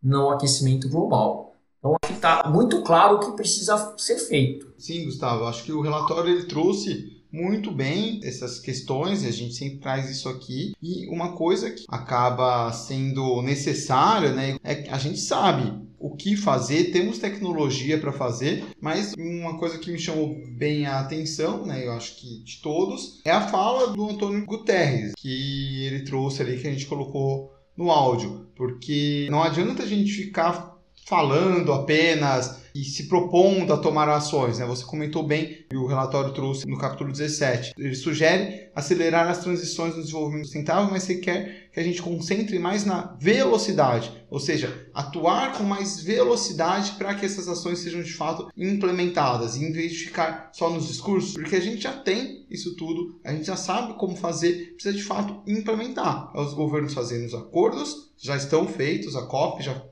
no 0.03 0.31
aquecimento 0.31 0.89
global. 0.89 1.55
Então, 1.79 1.97
aqui 2.03 2.13
está 2.13 2.49
muito 2.49 2.83
claro 2.83 3.17
o 3.17 3.21
que 3.21 3.33
precisa 3.33 3.95
ser 3.97 4.19
feito. 4.19 4.73
Sim, 4.79 5.05
Gustavo. 5.05 5.45
Acho 5.45 5.65
que 5.65 5.73
o 5.73 5.81
relatório 5.81 6.31
ele 6.31 6.45
trouxe 6.45 7.18
muito 7.33 7.71
bem 7.71 8.21
essas 8.23 8.59
questões, 8.59 9.25
a 9.25 9.31
gente 9.31 9.55
sempre 9.55 9.79
traz 9.79 10.11
isso 10.11 10.29
aqui. 10.29 10.73
E 10.83 11.07
uma 11.09 11.33
coisa 11.33 11.71
que 11.71 11.85
acaba 11.89 12.73
sendo 12.73 13.43
necessária, 13.43 14.33
né, 14.33 14.57
é 14.63 14.75
que 14.75 14.91
a 14.91 14.99
gente 14.99 15.19
sabe 15.19 15.87
o 15.99 16.15
que 16.15 16.37
fazer, 16.37 16.93
temos 16.93 17.19
tecnologia 17.19 17.99
para 17.99 18.13
fazer, 18.13 18.65
mas 18.81 19.15
uma 19.19 19.59
coisa 19.59 19.79
que 19.79 19.91
me 19.91 19.99
chamou 19.99 20.37
bem 20.57 20.87
a 20.87 21.01
atenção, 21.01 21.67
né, 21.67 21.85
eu 21.85 21.93
acho 21.93 22.17
que 22.17 22.43
de 22.45 22.59
todos, 22.59 23.21
é 23.25 23.31
a 23.31 23.49
fala 23.49 23.89
do 23.89 24.09
Antônio 24.09 24.47
Guterres, 24.47 25.13
que 25.19 25.85
ele 25.85 26.05
trouxe 26.05 26.43
ali, 26.43 26.59
que 26.59 26.69
a 26.69 26.71
gente 26.71 26.87
colocou 26.87 27.53
no 27.77 27.91
áudio, 27.91 28.47
porque 28.55 29.29
não 29.31 29.43
adianta 29.43 29.83
a 29.83 29.87
gente 29.87 30.13
ficar 30.13 30.79
falando 31.07 31.73
apenas 31.73 32.68
e 32.79 32.85
se 32.85 33.09
propondo 33.09 33.73
a 33.73 33.77
tomar 33.77 34.09
ações. 34.09 34.59
Né? 34.59 34.67
Você 34.67 34.85
comentou 34.85 35.25
bem, 35.25 35.65
e 35.73 35.77
o 35.77 35.87
relatório 35.87 36.33
trouxe 36.33 36.67
no 36.69 36.79
capítulo 36.79 37.11
17. 37.11 37.73
Ele 37.77 37.95
sugere 37.95 38.69
acelerar 38.75 39.29
as 39.29 39.39
transições 39.39 39.97
no 39.97 40.03
desenvolvimento 40.03 40.45
sustentável, 40.45 40.89
mas 40.91 41.07
quer 41.07 41.69
que 41.73 41.81
a 41.81 41.83
gente 41.83 42.01
concentre 42.01 42.59
mais 42.59 42.85
na 42.85 43.17
velocidade, 43.21 44.13
ou 44.31 44.39
seja, 44.39 44.89
atuar 44.95 45.59
com 45.59 45.65
mais 45.65 46.01
velocidade 46.01 46.93
para 46.93 47.15
que 47.15 47.27
essas 47.27 47.49
ações 47.49 47.81
sejam 47.81 48.03
de 48.03 48.13
fato 48.13 48.49
implementadas, 48.57 49.57
em 49.57 49.73
vez 49.73 49.93
de 49.93 50.05
ficar 50.05 50.51
só 50.53 50.71
nos 50.71 50.87
discursos, 50.87 51.35
porque 51.35 51.57
a 51.57 51.61
gente 51.61 51.83
já 51.83 51.93
tem 51.93 52.47
isso 52.51 52.77
tudo, 52.77 53.19
a 53.25 53.33
gente 53.33 53.47
já 53.47 53.57
sabe 53.57 53.95
como 53.95 54.17
fazer, 54.17 54.75
precisa 54.75 54.97
de 54.97 55.03
fato 55.03 55.43
implementar. 55.47 56.31
Os 56.37 56.55
governos 56.55 56.95
fazendo 56.95 57.27
os 57.27 57.35
acordos, 57.35 58.11
já 58.17 58.37
estão 58.37 58.67
feitos, 58.67 59.17
a 59.17 59.23
COP 59.27 59.63
já 59.63 59.83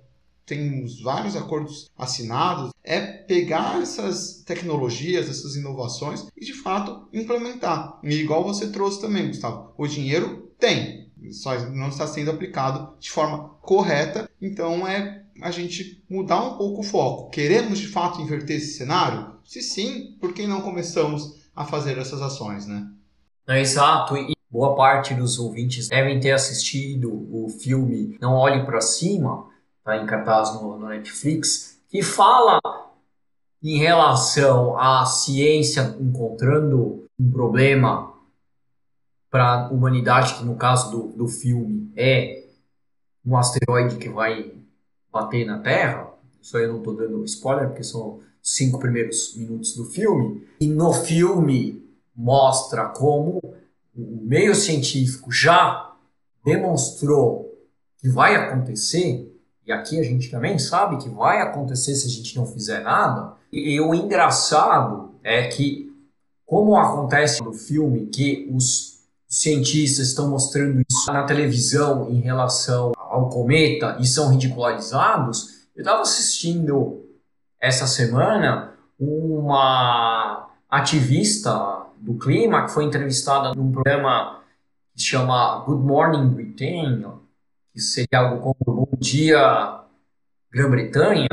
temos 0.47 1.03
vários 1.03 1.37
acordos 1.37 1.91
assinados, 1.99 2.71
é 2.83 3.01
pegar 3.01 3.83
essas 3.83 4.43
tecnologias, 4.47 5.29
essas 5.29 5.57
inovações 5.57 6.27
e 6.37 6.45
de 6.45 6.55
fato 6.55 7.09
implementar. 7.13 7.99
E 8.03 8.15
igual 8.15 8.45
você 8.45 8.69
trouxe 8.69 9.01
também, 9.01 9.27
Gustavo, 9.27 9.73
o 9.77 9.87
dinheiro 9.87 10.53
tem, 10.59 11.11
só 11.33 11.59
não 11.71 11.89
está 11.89 12.07
sendo 12.07 12.31
aplicado 12.31 12.97
de 13.01 13.11
forma 13.11 13.51
correta, 13.61 14.31
então 14.41 14.87
é 14.87 15.25
a 15.43 15.51
gente 15.51 16.03
mudar 16.09 16.43
um 16.43 16.57
pouco 16.57 16.81
o 16.81 16.85
foco. 16.85 17.31
Queremos 17.31 17.79
de 17.79 17.89
fato 17.89 18.23
inverter 18.23 18.57
esse 18.57 18.79
cenário? 18.79 19.37
Se 19.45 19.61
sim, 19.61 20.17
por 20.21 20.33
que 20.33 20.47
não 20.47 20.63
começamos 20.63 21.35
a 21.55 21.65
fazer 21.65 21.99
essas 21.99 22.23
ações, 22.23 22.67
né? 22.67 22.89
É 23.49 23.61
exato, 23.61 24.17
e 24.17 24.35
boa 24.51 24.75
parte 24.75 25.15
dos 25.15 25.39
ouvintes 25.39 25.89
devem 25.89 26.19
ter 26.19 26.33
assistido 26.33 27.11
o 27.11 27.49
filme 27.49 28.17
Não 28.21 28.35
Olhe 28.35 28.65
para 28.65 28.81
Cima, 28.81 29.49
tá 29.87 29.97
em 29.97 30.05
cartaz 30.05 30.53
no, 30.55 30.77
no 30.77 30.89
Netflix, 30.89 31.81
que 31.89 32.03
fala 32.03 32.59
em 33.63 33.79
relação 33.79 34.77
à 34.77 35.07
ciência 35.07 35.97
encontrando 36.01 37.09
um 37.17 37.31
problema 37.31 38.13
para 39.31 39.67
a 39.67 39.69
humanidade, 39.69 40.35
que 40.35 40.45
no 40.45 40.57
caso 40.57 40.91
do, 40.91 41.03
do 41.17 41.29
filme 41.29 41.93
é 41.97 42.49
um 43.25 43.37
asteroide 43.37 43.97
que 43.97 44.09
vai 44.09 44.53
bater 45.13 45.47
na 45.47 45.61
Terra. 45.61 46.11
Isso 46.43 46.57
aí 46.57 46.65
eu 46.65 46.73
não 46.73 46.79
estou 46.79 46.97
dando 46.97 47.25
spoiler, 47.25 47.69
porque 47.69 47.85
são 47.85 48.19
cinco 48.43 48.81
primeiros 48.81 49.37
minutos 49.37 49.77
do 49.77 49.85
filme. 49.85 50.45
E 50.61 50.67
no 50.67 50.93
filme 50.93 51.89
mostra 52.15 52.87
como 52.87 53.41
o 53.95 54.21
meio 54.23 54.55
científico 54.55 55.31
já 55.31 55.95
demonstrou 56.45 57.57
que 57.99 58.09
vai 58.09 58.35
acontecer 58.35 59.36
e 59.67 59.73
aqui 59.73 59.99
a 59.99 60.03
gente 60.03 60.31
também 60.31 60.59
sabe 60.59 60.97
que 60.99 61.09
vai 61.09 61.41
acontecer 61.43 61.95
se 61.97 62.07
a 62.07 62.11
gente 62.11 62.37
não 62.37 62.47
fizer 62.47 62.81
nada. 62.81 63.33
E, 63.53 63.81
o 63.81 63.93
engraçado 63.95 65.11
é 65.25 65.49
que, 65.49 65.93
como 66.45 66.77
acontece 66.77 67.43
no 67.43 67.53
filme, 67.53 68.07
que 68.07 68.49
os 68.55 69.01
cientistas 69.29 70.09
estão 70.09 70.31
mostrando 70.31 70.81
isso 70.89 71.13
na 71.13 71.25
televisão 71.25 72.09
em 72.11 72.21
relação 72.21 72.93
ao 72.97 73.29
cometa 73.29 73.97
e 74.01 74.07
são 74.07 74.31
ridicularizados, 74.31 75.67
eu 75.75 75.81
estava 75.83 76.03
assistindo 76.03 77.05
essa 77.61 77.89
semana 77.89 78.73
uma 78.99 80.49
ativista 80.71 81.83
do 81.99 82.15
clima 82.15 82.65
que 82.65 82.71
foi 82.71 82.85
entrevistada 82.85 83.53
num 83.55 83.73
programa 83.73 84.41
que 84.95 85.01
se 85.03 85.09
chama 85.09 85.65
Good 85.67 85.83
Morning 85.83 86.29
Britain, 86.29 87.05
que 87.77 87.83
seria 87.83 88.21
algo 88.21 88.41
como 88.41 88.87
Bom 88.87 88.97
Dia 88.99 89.81
Grã-Bretanha, 90.51 91.29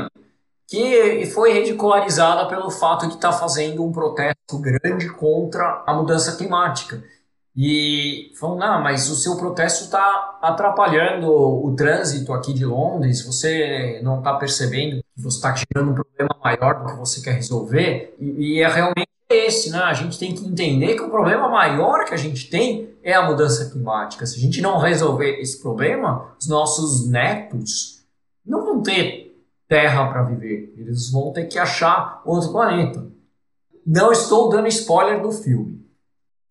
que 0.68 1.24
foi 1.32 1.54
ridicularizada 1.54 2.46
pelo 2.46 2.70
fato 2.70 3.06
de 3.08 3.14
estar 3.14 3.32
tá 3.32 3.38
fazendo 3.38 3.82
um 3.82 3.90
protesto 3.90 4.58
grande 4.58 5.08
contra 5.08 5.82
a 5.86 5.94
mudança 5.94 6.36
climática. 6.36 7.02
E 7.56 8.32
falou, 8.38 8.58
não, 8.58 8.82
mas 8.82 9.08
o 9.08 9.14
seu 9.14 9.36
protesto 9.38 9.84
está 9.84 10.38
atrapalhando 10.42 11.30
o 11.30 11.74
trânsito 11.74 12.32
aqui 12.34 12.52
de 12.52 12.66
Londres, 12.66 13.24
você 13.24 14.00
não 14.02 14.18
está 14.18 14.34
percebendo 14.34 15.02
que 15.14 15.22
você 15.22 15.36
está 15.36 15.54
gerando 15.54 15.92
um 15.92 15.94
problema 15.94 16.36
maior 16.42 16.80
do 16.80 16.92
que 16.92 16.98
você 16.98 17.22
quer 17.22 17.36
resolver, 17.36 18.14
e, 18.18 18.56
e 18.56 18.60
é 18.60 18.68
realmente 18.68 19.13
esse, 19.34 19.70
né? 19.70 19.78
A 19.78 19.92
gente 19.92 20.18
tem 20.18 20.34
que 20.34 20.44
entender 20.44 20.94
que 20.94 21.02
o 21.02 21.10
problema 21.10 21.48
maior 21.48 22.04
que 22.04 22.14
a 22.14 22.16
gente 22.16 22.48
tem 22.48 22.90
é 23.02 23.14
a 23.14 23.26
mudança 23.26 23.70
climática. 23.70 24.26
Se 24.26 24.38
a 24.38 24.40
gente 24.40 24.60
não 24.60 24.78
resolver 24.78 25.40
esse 25.40 25.60
problema, 25.60 26.34
os 26.40 26.48
nossos 26.48 27.08
netos 27.08 28.04
não 28.44 28.64
vão 28.64 28.82
ter 28.82 29.36
terra 29.68 30.08
para 30.08 30.22
viver, 30.22 30.74
eles 30.76 31.10
vão 31.10 31.32
ter 31.32 31.44
que 31.46 31.58
achar 31.58 32.22
outro 32.24 32.52
planeta. 32.52 33.06
Não 33.86 34.12
estou 34.12 34.48
dando 34.48 34.68
spoiler 34.68 35.20
do 35.20 35.32
filme 35.32 35.84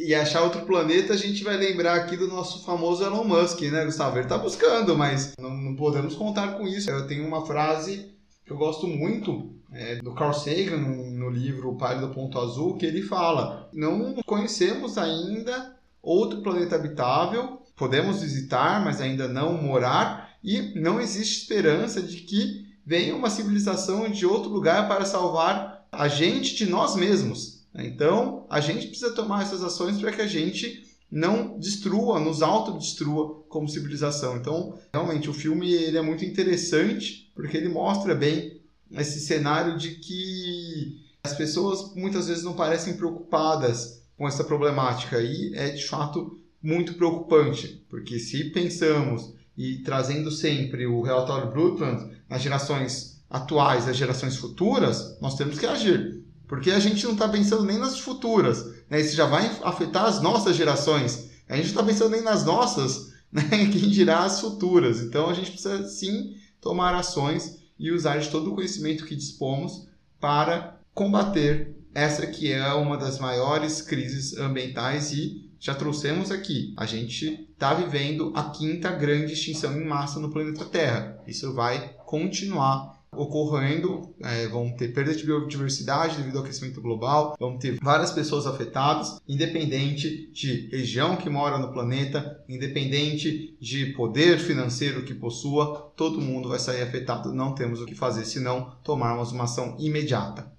e 0.01 0.13
achar 0.13 0.41
outro 0.41 0.65
planeta, 0.65 1.13
a 1.13 1.17
gente 1.17 1.43
vai 1.43 1.55
lembrar 1.55 1.95
aqui 1.95 2.17
do 2.17 2.27
nosso 2.27 2.65
famoso 2.65 3.03
Elon 3.03 3.23
Musk, 3.23 3.61
né, 3.61 3.85
Gustavo? 3.85 4.17
Ele 4.17 4.27
tá 4.27 4.37
buscando, 4.37 4.97
mas 4.97 5.33
não, 5.39 5.51
não 5.51 5.75
podemos 5.75 6.15
contar 6.15 6.57
com 6.57 6.67
isso. 6.67 6.89
Eu 6.89 7.07
tenho 7.07 7.25
uma 7.25 7.45
frase 7.45 8.11
que 8.45 8.51
eu 8.51 8.57
gosto 8.57 8.87
muito 8.87 9.55
é, 9.71 9.95
do 9.97 10.13
Carl 10.13 10.33
Sagan 10.33 10.79
no 11.23 11.29
livro 11.29 11.69
O 11.69 11.77
Pai 11.77 11.99
do 11.99 12.09
Ponto 12.09 12.37
Azul, 12.37 12.77
que 12.77 12.85
ele 12.85 13.01
fala: 13.01 13.69
não 13.73 14.13
conhecemos 14.25 14.97
ainda 14.97 15.75
outro 16.01 16.41
planeta 16.41 16.75
habitável, 16.75 17.61
podemos 17.75 18.21
visitar, 18.21 18.83
mas 18.83 18.99
ainda 18.99 19.27
não 19.27 19.53
morar, 19.53 20.37
e 20.43 20.77
não 20.79 20.99
existe 20.99 21.41
esperança 21.41 22.01
de 22.01 22.17
que 22.17 22.67
venha 22.85 23.15
uma 23.15 23.29
civilização 23.29 24.09
de 24.09 24.25
outro 24.25 24.49
lugar 24.49 24.87
para 24.87 25.05
salvar 25.05 25.87
a 25.89 26.07
gente 26.07 26.55
de 26.55 26.65
nós 26.65 26.95
mesmos. 26.95 27.63
Então, 27.73 28.45
a 28.49 28.59
gente 28.59 28.87
precisa 28.87 29.15
tomar 29.15 29.43
essas 29.43 29.63
ações 29.63 29.99
para 29.99 30.11
que 30.11 30.21
a 30.21 30.27
gente 30.27 30.83
não 31.09 31.57
destrua, 31.57 32.19
nos 32.19 32.41
autodestrua 32.41 33.43
como 33.47 33.69
civilização. 33.69 34.35
Então, 34.35 34.77
realmente, 34.91 35.29
o 35.29 35.33
filme 35.33 35.71
ele 35.71 35.97
é 35.97 36.01
muito 36.01 36.25
interessante 36.25 37.31
porque 37.33 37.55
ele 37.55 37.69
mostra 37.69 38.13
bem 38.13 38.61
esse 38.91 39.19
cenário 39.21 39.77
de 39.77 39.95
que 39.95 41.03
as 41.25 41.33
pessoas 41.33 41.95
muitas 41.95 42.27
vezes 42.27 42.43
não 42.43 42.53
parecem 42.53 42.97
preocupadas 42.97 44.03
com 44.17 44.27
essa 44.27 44.43
problemática 44.43 45.21
e 45.21 45.53
é 45.55 45.69
de 45.69 45.85
fato 45.87 46.37
muito 46.61 46.95
preocupante, 46.95 47.85
porque 47.89 48.19
se 48.19 48.51
pensamos 48.51 49.33
e 49.57 49.77
trazendo 49.79 50.29
sempre 50.29 50.85
o 50.85 51.01
relatório 51.01 51.49
Brundtland 51.49 52.11
nas 52.29 52.41
gerações 52.41 53.23
atuais, 53.29 53.87
as 53.87 53.95
gerações 53.95 54.35
futuras, 54.35 55.17
nós 55.21 55.35
temos 55.35 55.57
que 55.57 55.65
agir. 55.65 56.21
Porque 56.45 56.71
a 56.71 56.79
gente 56.79 57.03
não 57.05 57.13
está 57.13 57.29
pensando 57.29 57.63
nem 57.63 57.77
nas 57.77 57.99
futuras. 57.99 58.65
Né? 58.89 58.99
Isso 58.99 59.15
já 59.15 59.25
vai 59.25 59.45
afetar 59.63 60.05
as 60.05 60.21
nossas 60.21 60.55
gerações. 60.55 61.29
A 61.47 61.55
gente 61.55 61.73
não 61.73 61.81
está 61.81 61.83
pensando 61.83 62.11
nem 62.11 62.21
nas 62.21 62.45
nossas, 62.45 63.13
né? 63.31 63.43
quem 63.71 63.89
dirá 63.89 64.25
as 64.25 64.41
futuras. 64.41 65.01
Então 65.01 65.29
a 65.29 65.33
gente 65.33 65.51
precisa 65.51 65.87
sim 65.87 66.35
tomar 66.59 66.93
ações 66.93 67.59
e 67.79 67.91
usar 67.91 68.17
de 68.17 68.29
todo 68.29 68.51
o 68.51 68.55
conhecimento 68.55 69.05
que 69.05 69.15
dispomos 69.15 69.87
para 70.19 70.82
combater 70.93 71.75
essa 71.93 72.25
que 72.25 72.51
é 72.51 72.73
uma 72.73 72.97
das 72.97 73.19
maiores 73.19 73.81
crises 73.81 74.37
ambientais 74.37 75.11
e 75.11 75.49
já 75.59 75.73
trouxemos 75.73 76.31
aqui. 76.31 76.73
A 76.77 76.85
gente 76.85 77.47
está 77.51 77.73
vivendo 77.73 78.33
a 78.35 78.49
quinta 78.49 78.91
grande 78.91 79.33
extinção 79.33 79.79
em 79.79 79.85
massa 79.85 80.19
no 80.19 80.29
planeta 80.29 80.65
Terra. 80.65 81.21
Isso 81.27 81.53
vai 81.53 81.95
continuar 82.05 82.93
ocorrendo, 83.15 84.13
é, 84.21 84.47
vão 84.47 84.71
ter 84.75 84.93
perda 84.93 85.13
de 85.13 85.23
biodiversidade 85.23 86.17
devido 86.17 86.37
ao 86.37 86.43
aquecimento 86.43 86.81
global, 86.81 87.35
vão 87.39 87.57
ter 87.57 87.79
várias 87.81 88.11
pessoas 88.11 88.45
afetadas, 88.45 89.21
independente 89.27 90.31
de 90.31 90.67
região 90.69 91.15
que 91.15 91.29
mora 91.29 91.57
no 91.57 91.71
planeta, 91.71 92.43
independente 92.49 93.55
de 93.59 93.87
poder 93.93 94.39
financeiro 94.39 95.03
que 95.03 95.13
possua, 95.13 95.93
todo 95.95 96.21
mundo 96.21 96.49
vai 96.49 96.59
sair 96.59 96.81
afetado. 96.81 97.33
Não 97.33 97.53
temos 97.53 97.81
o 97.81 97.85
que 97.85 97.95
fazer 97.95 98.25
senão 98.25 98.75
tomarmos 98.83 99.31
uma 99.31 99.43
ação 99.43 99.75
imediata. 99.79 100.52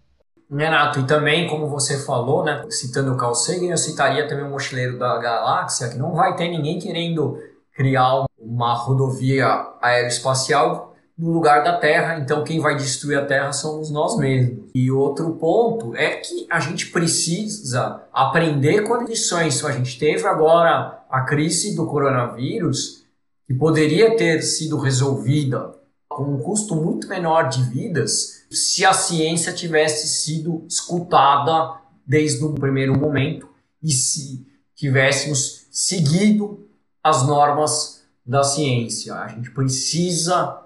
Renato, 0.56 1.00
e 1.00 1.06
também, 1.06 1.48
como 1.48 1.68
você 1.68 1.98
falou, 1.98 2.44
né, 2.44 2.64
citando 2.70 3.12
o 3.12 3.16
Carl 3.16 3.34
Sagan, 3.34 3.66
eu 3.66 3.76
citaria 3.76 4.28
também 4.28 4.44
o 4.44 4.50
Mochileiro 4.50 4.98
da 4.98 5.18
Galáxia, 5.18 5.88
que 5.88 5.96
não 5.96 6.14
vai 6.14 6.36
ter 6.36 6.48
ninguém 6.48 6.78
querendo 6.78 7.38
criar 7.72 8.24
uma 8.38 8.74
rodovia 8.74 9.46
aeroespacial 9.82 10.94
no 11.16 11.30
lugar 11.30 11.62
da 11.62 11.76
Terra, 11.76 12.18
então 12.18 12.42
quem 12.42 12.60
vai 12.60 12.76
destruir 12.76 13.18
a 13.18 13.24
Terra 13.24 13.52
somos 13.52 13.90
nós 13.90 14.16
mesmos. 14.18 14.70
E 14.74 14.90
outro 14.90 15.30
ponto 15.34 15.94
é 15.94 16.16
que 16.16 16.46
a 16.50 16.58
gente 16.58 16.90
precisa 16.90 18.02
aprender 18.12 18.82
com 18.82 18.94
as 18.94 19.08
lições. 19.08 19.64
A 19.64 19.70
gente 19.70 19.98
teve 19.98 20.26
agora 20.26 21.04
a 21.08 21.20
crise 21.22 21.76
do 21.76 21.86
coronavírus, 21.86 23.04
que 23.46 23.54
poderia 23.54 24.16
ter 24.16 24.42
sido 24.42 24.78
resolvida 24.78 25.72
com 26.14 26.35
um 26.35 26.38
custo 26.38 26.77
muito 26.77 27.09
menor 27.09 27.48
de 27.48 27.62
vidas 27.64 28.44
se 28.50 28.85
a 28.85 28.92
ciência 28.92 29.53
tivesse 29.53 30.07
sido 30.09 30.64
escutada 30.68 31.81
desde 32.07 32.44
o 32.44 32.55
primeiro 32.55 32.98
momento 32.98 33.48
e 33.83 33.90
se 33.90 34.46
tivéssemos 34.74 35.66
seguido 35.70 36.68
as 37.03 37.27
normas 37.27 38.05
da 38.24 38.42
ciência. 38.42 39.14
A 39.14 39.29
gente 39.29 39.50
precisa 39.50 40.62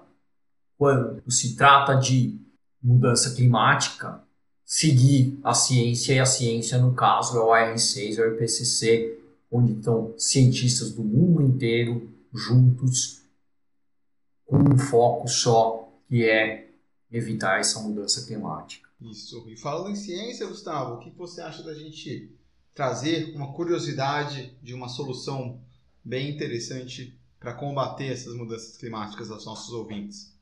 quando 0.77 1.21
se 1.29 1.55
trata 1.55 1.95
de 1.95 2.39
mudança 2.81 3.35
climática, 3.35 4.21
seguir 4.63 5.37
a 5.43 5.53
ciência, 5.53 6.13
e 6.13 6.19
a 6.19 6.25
ciência, 6.25 6.77
no 6.77 6.93
caso, 6.93 7.37
é 7.37 7.41
o 7.41 7.47
AR6, 7.47 8.17
é 8.17 8.21
o 8.21 8.33
IPCC, 8.33 9.19
onde 9.51 9.73
estão 9.73 10.13
cientistas 10.17 10.91
do 10.93 11.03
mundo 11.03 11.41
inteiro 11.41 12.09
juntos, 12.33 13.18
com 14.49 14.57
um 14.57 14.77
foco 14.77 15.27
só, 15.27 15.87
que 16.07 16.27
é 16.27 16.71
evitar 17.11 17.59
essa 17.59 17.79
mudança 17.79 18.25
climática. 18.25 18.89
Isso. 18.99 19.45
E 19.47 19.55
falando 19.55 19.91
em 19.91 19.95
ciência, 19.95 20.47
Gustavo, 20.47 20.95
o 20.95 20.99
que 20.99 21.11
você 21.11 21.39
acha 21.39 21.63
da 21.63 21.73
gente 21.73 22.31
trazer 22.73 23.35
uma 23.35 23.53
curiosidade 23.53 24.57
de 24.61 24.73
uma 24.73 24.89
solução 24.89 25.59
bem 26.03 26.31
interessante 26.31 27.17
para 27.39 27.53
combater 27.53 28.11
essas 28.11 28.33
mudanças 28.33 28.75
climáticas 28.75 29.31
aos 29.31 29.45
nossos 29.45 29.73
ouvintes? 29.73 30.33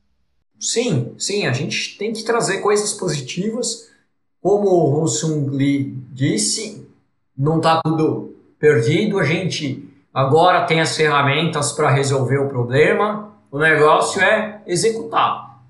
Sim, 0.58 1.14
sim, 1.18 1.46
a 1.46 1.52
gente 1.52 1.96
tem 1.98 2.12
que 2.12 2.24
trazer 2.24 2.60
coisas 2.60 2.94
positivas. 2.94 3.88
Como 4.40 4.68
o 4.68 5.04
Hong 5.04 5.50
Lee 5.50 5.94
disse, 6.12 6.88
não 7.36 7.58
está 7.58 7.80
tudo 7.82 8.36
perdido, 8.58 9.18
a 9.20 9.24
gente 9.24 9.88
agora 10.12 10.66
tem 10.66 10.80
as 10.80 10.96
ferramentas 10.96 11.72
para 11.72 11.90
resolver 11.90 12.38
o 12.38 12.48
problema, 12.48 13.27
o 13.50 13.58
negócio 13.58 14.20
é 14.20 14.62
executar. 14.66 15.62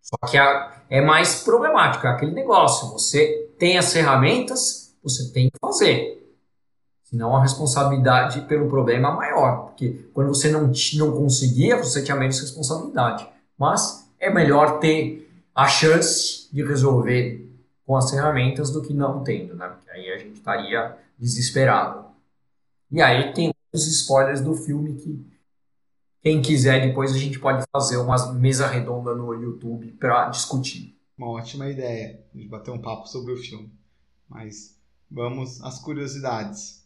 Só 0.00 0.16
que 0.26 0.36
é 0.88 1.00
mais 1.00 1.42
problemático, 1.42 2.06
é 2.06 2.10
aquele 2.10 2.32
negócio, 2.32 2.90
você 2.90 3.48
tem 3.58 3.78
as 3.78 3.92
ferramentas, 3.92 4.94
você 5.02 5.30
tem 5.32 5.50
que 5.50 5.58
fazer. 5.60 6.20
Senão 7.04 7.36
a 7.36 7.42
responsabilidade 7.42 8.42
pelo 8.42 8.68
problema 8.68 9.08
é 9.08 9.12
maior, 9.12 9.66
porque 9.66 10.08
quando 10.14 10.28
você 10.28 10.48
não, 10.48 10.72
não 10.94 11.12
conseguia, 11.12 11.76
você 11.76 12.02
tinha 12.02 12.16
menos 12.16 12.40
responsabilidade. 12.40 13.28
Mas 13.58 14.08
é 14.18 14.30
melhor 14.30 14.78
ter 14.78 15.28
a 15.54 15.66
chance 15.66 16.48
de 16.52 16.64
resolver 16.64 17.48
com 17.84 17.96
as 17.96 18.10
ferramentas 18.10 18.70
do 18.70 18.80
que 18.80 18.94
não 18.94 19.24
tendo, 19.24 19.54
né? 19.54 19.68
Porque 19.68 19.90
aí 19.90 20.12
a 20.12 20.18
gente 20.18 20.34
estaria 20.34 20.96
desesperado. 21.18 22.04
E 22.90 23.02
aí 23.02 23.32
tem 23.32 23.52
os 23.72 23.86
spoilers 23.86 24.40
do 24.40 24.54
filme 24.54 24.94
que 24.94 25.29
quem 26.22 26.42
quiser 26.42 26.86
depois 26.86 27.12
a 27.14 27.18
gente 27.18 27.38
pode 27.38 27.64
fazer 27.72 27.96
uma 27.96 28.32
mesa 28.34 28.66
redonda 28.66 29.14
no 29.14 29.32
YouTube 29.32 29.92
para 29.92 30.28
discutir. 30.28 30.98
Uma 31.16 31.30
ótima 31.30 31.68
ideia 31.68 32.22
de 32.34 32.46
bater 32.46 32.70
um 32.70 32.80
papo 32.80 33.06
sobre 33.06 33.32
o 33.32 33.36
filme. 33.36 33.72
Mas 34.28 34.78
vamos 35.10 35.62
às 35.62 35.78
curiosidades. 35.78 36.80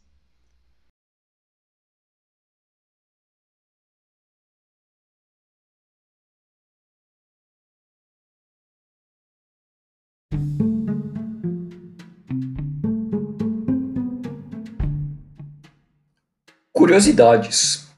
Curiosidades. 16.73 17.94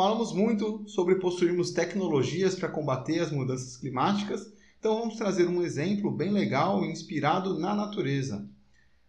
Falamos 0.00 0.32
muito 0.32 0.88
sobre 0.88 1.16
possuirmos 1.16 1.72
tecnologias 1.72 2.54
para 2.54 2.70
combater 2.70 3.18
as 3.18 3.30
mudanças 3.30 3.76
climáticas, 3.76 4.50
então 4.78 4.98
vamos 4.98 5.16
trazer 5.16 5.46
um 5.46 5.62
exemplo 5.62 6.10
bem 6.10 6.30
legal 6.30 6.82
inspirado 6.82 7.58
na 7.58 7.74
natureza. 7.74 8.48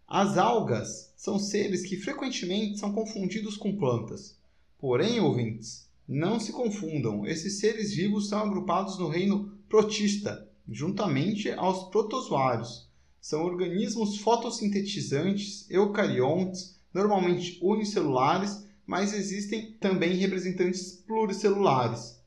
As 0.06 0.36
algas 0.36 1.10
são 1.16 1.38
seres 1.38 1.86
que 1.86 1.96
frequentemente 1.96 2.78
são 2.78 2.92
confundidos 2.92 3.56
com 3.56 3.74
plantas. 3.74 4.36
Porém, 4.78 5.18
ouvintes, 5.18 5.88
não 6.06 6.38
se 6.38 6.52
confundam, 6.52 7.26
esses 7.26 7.58
seres 7.58 7.94
vivos 7.94 8.28
são 8.28 8.40
agrupados 8.40 8.98
no 8.98 9.08
reino 9.08 9.50
protista, 9.70 10.46
juntamente 10.68 11.50
aos 11.52 11.84
protozoários. 11.84 12.86
São 13.18 13.42
organismos 13.46 14.18
fotossintetizantes, 14.18 15.64
eucariontes, 15.70 16.78
normalmente 16.92 17.58
unicelulares, 17.62 18.61
mas 18.86 19.14
existem 19.14 19.72
também 19.80 20.14
representantes 20.14 20.92
pluricelulares. 21.06 22.20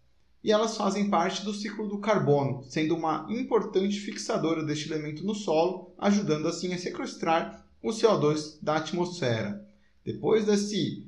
E 0.43 0.51
elas 0.51 0.77
fazem 0.77 1.09
parte 1.09 1.43
do 1.43 1.53
ciclo 1.53 1.87
do 1.87 1.99
carbono, 1.99 2.63
sendo 2.63 2.95
uma 2.95 3.25
importante 3.29 3.99
fixadora 3.99 4.63
deste 4.63 4.91
elemento 4.91 5.25
no 5.25 5.33
solo, 5.33 5.93
ajudando 5.97 6.47
assim 6.47 6.73
a 6.73 6.77
sequestrar 6.77 7.65
o 7.81 7.89
CO2 7.89 8.57
da 8.61 8.75
atmosfera. 8.75 9.67
Depois 10.03 10.45
desse 10.45 11.07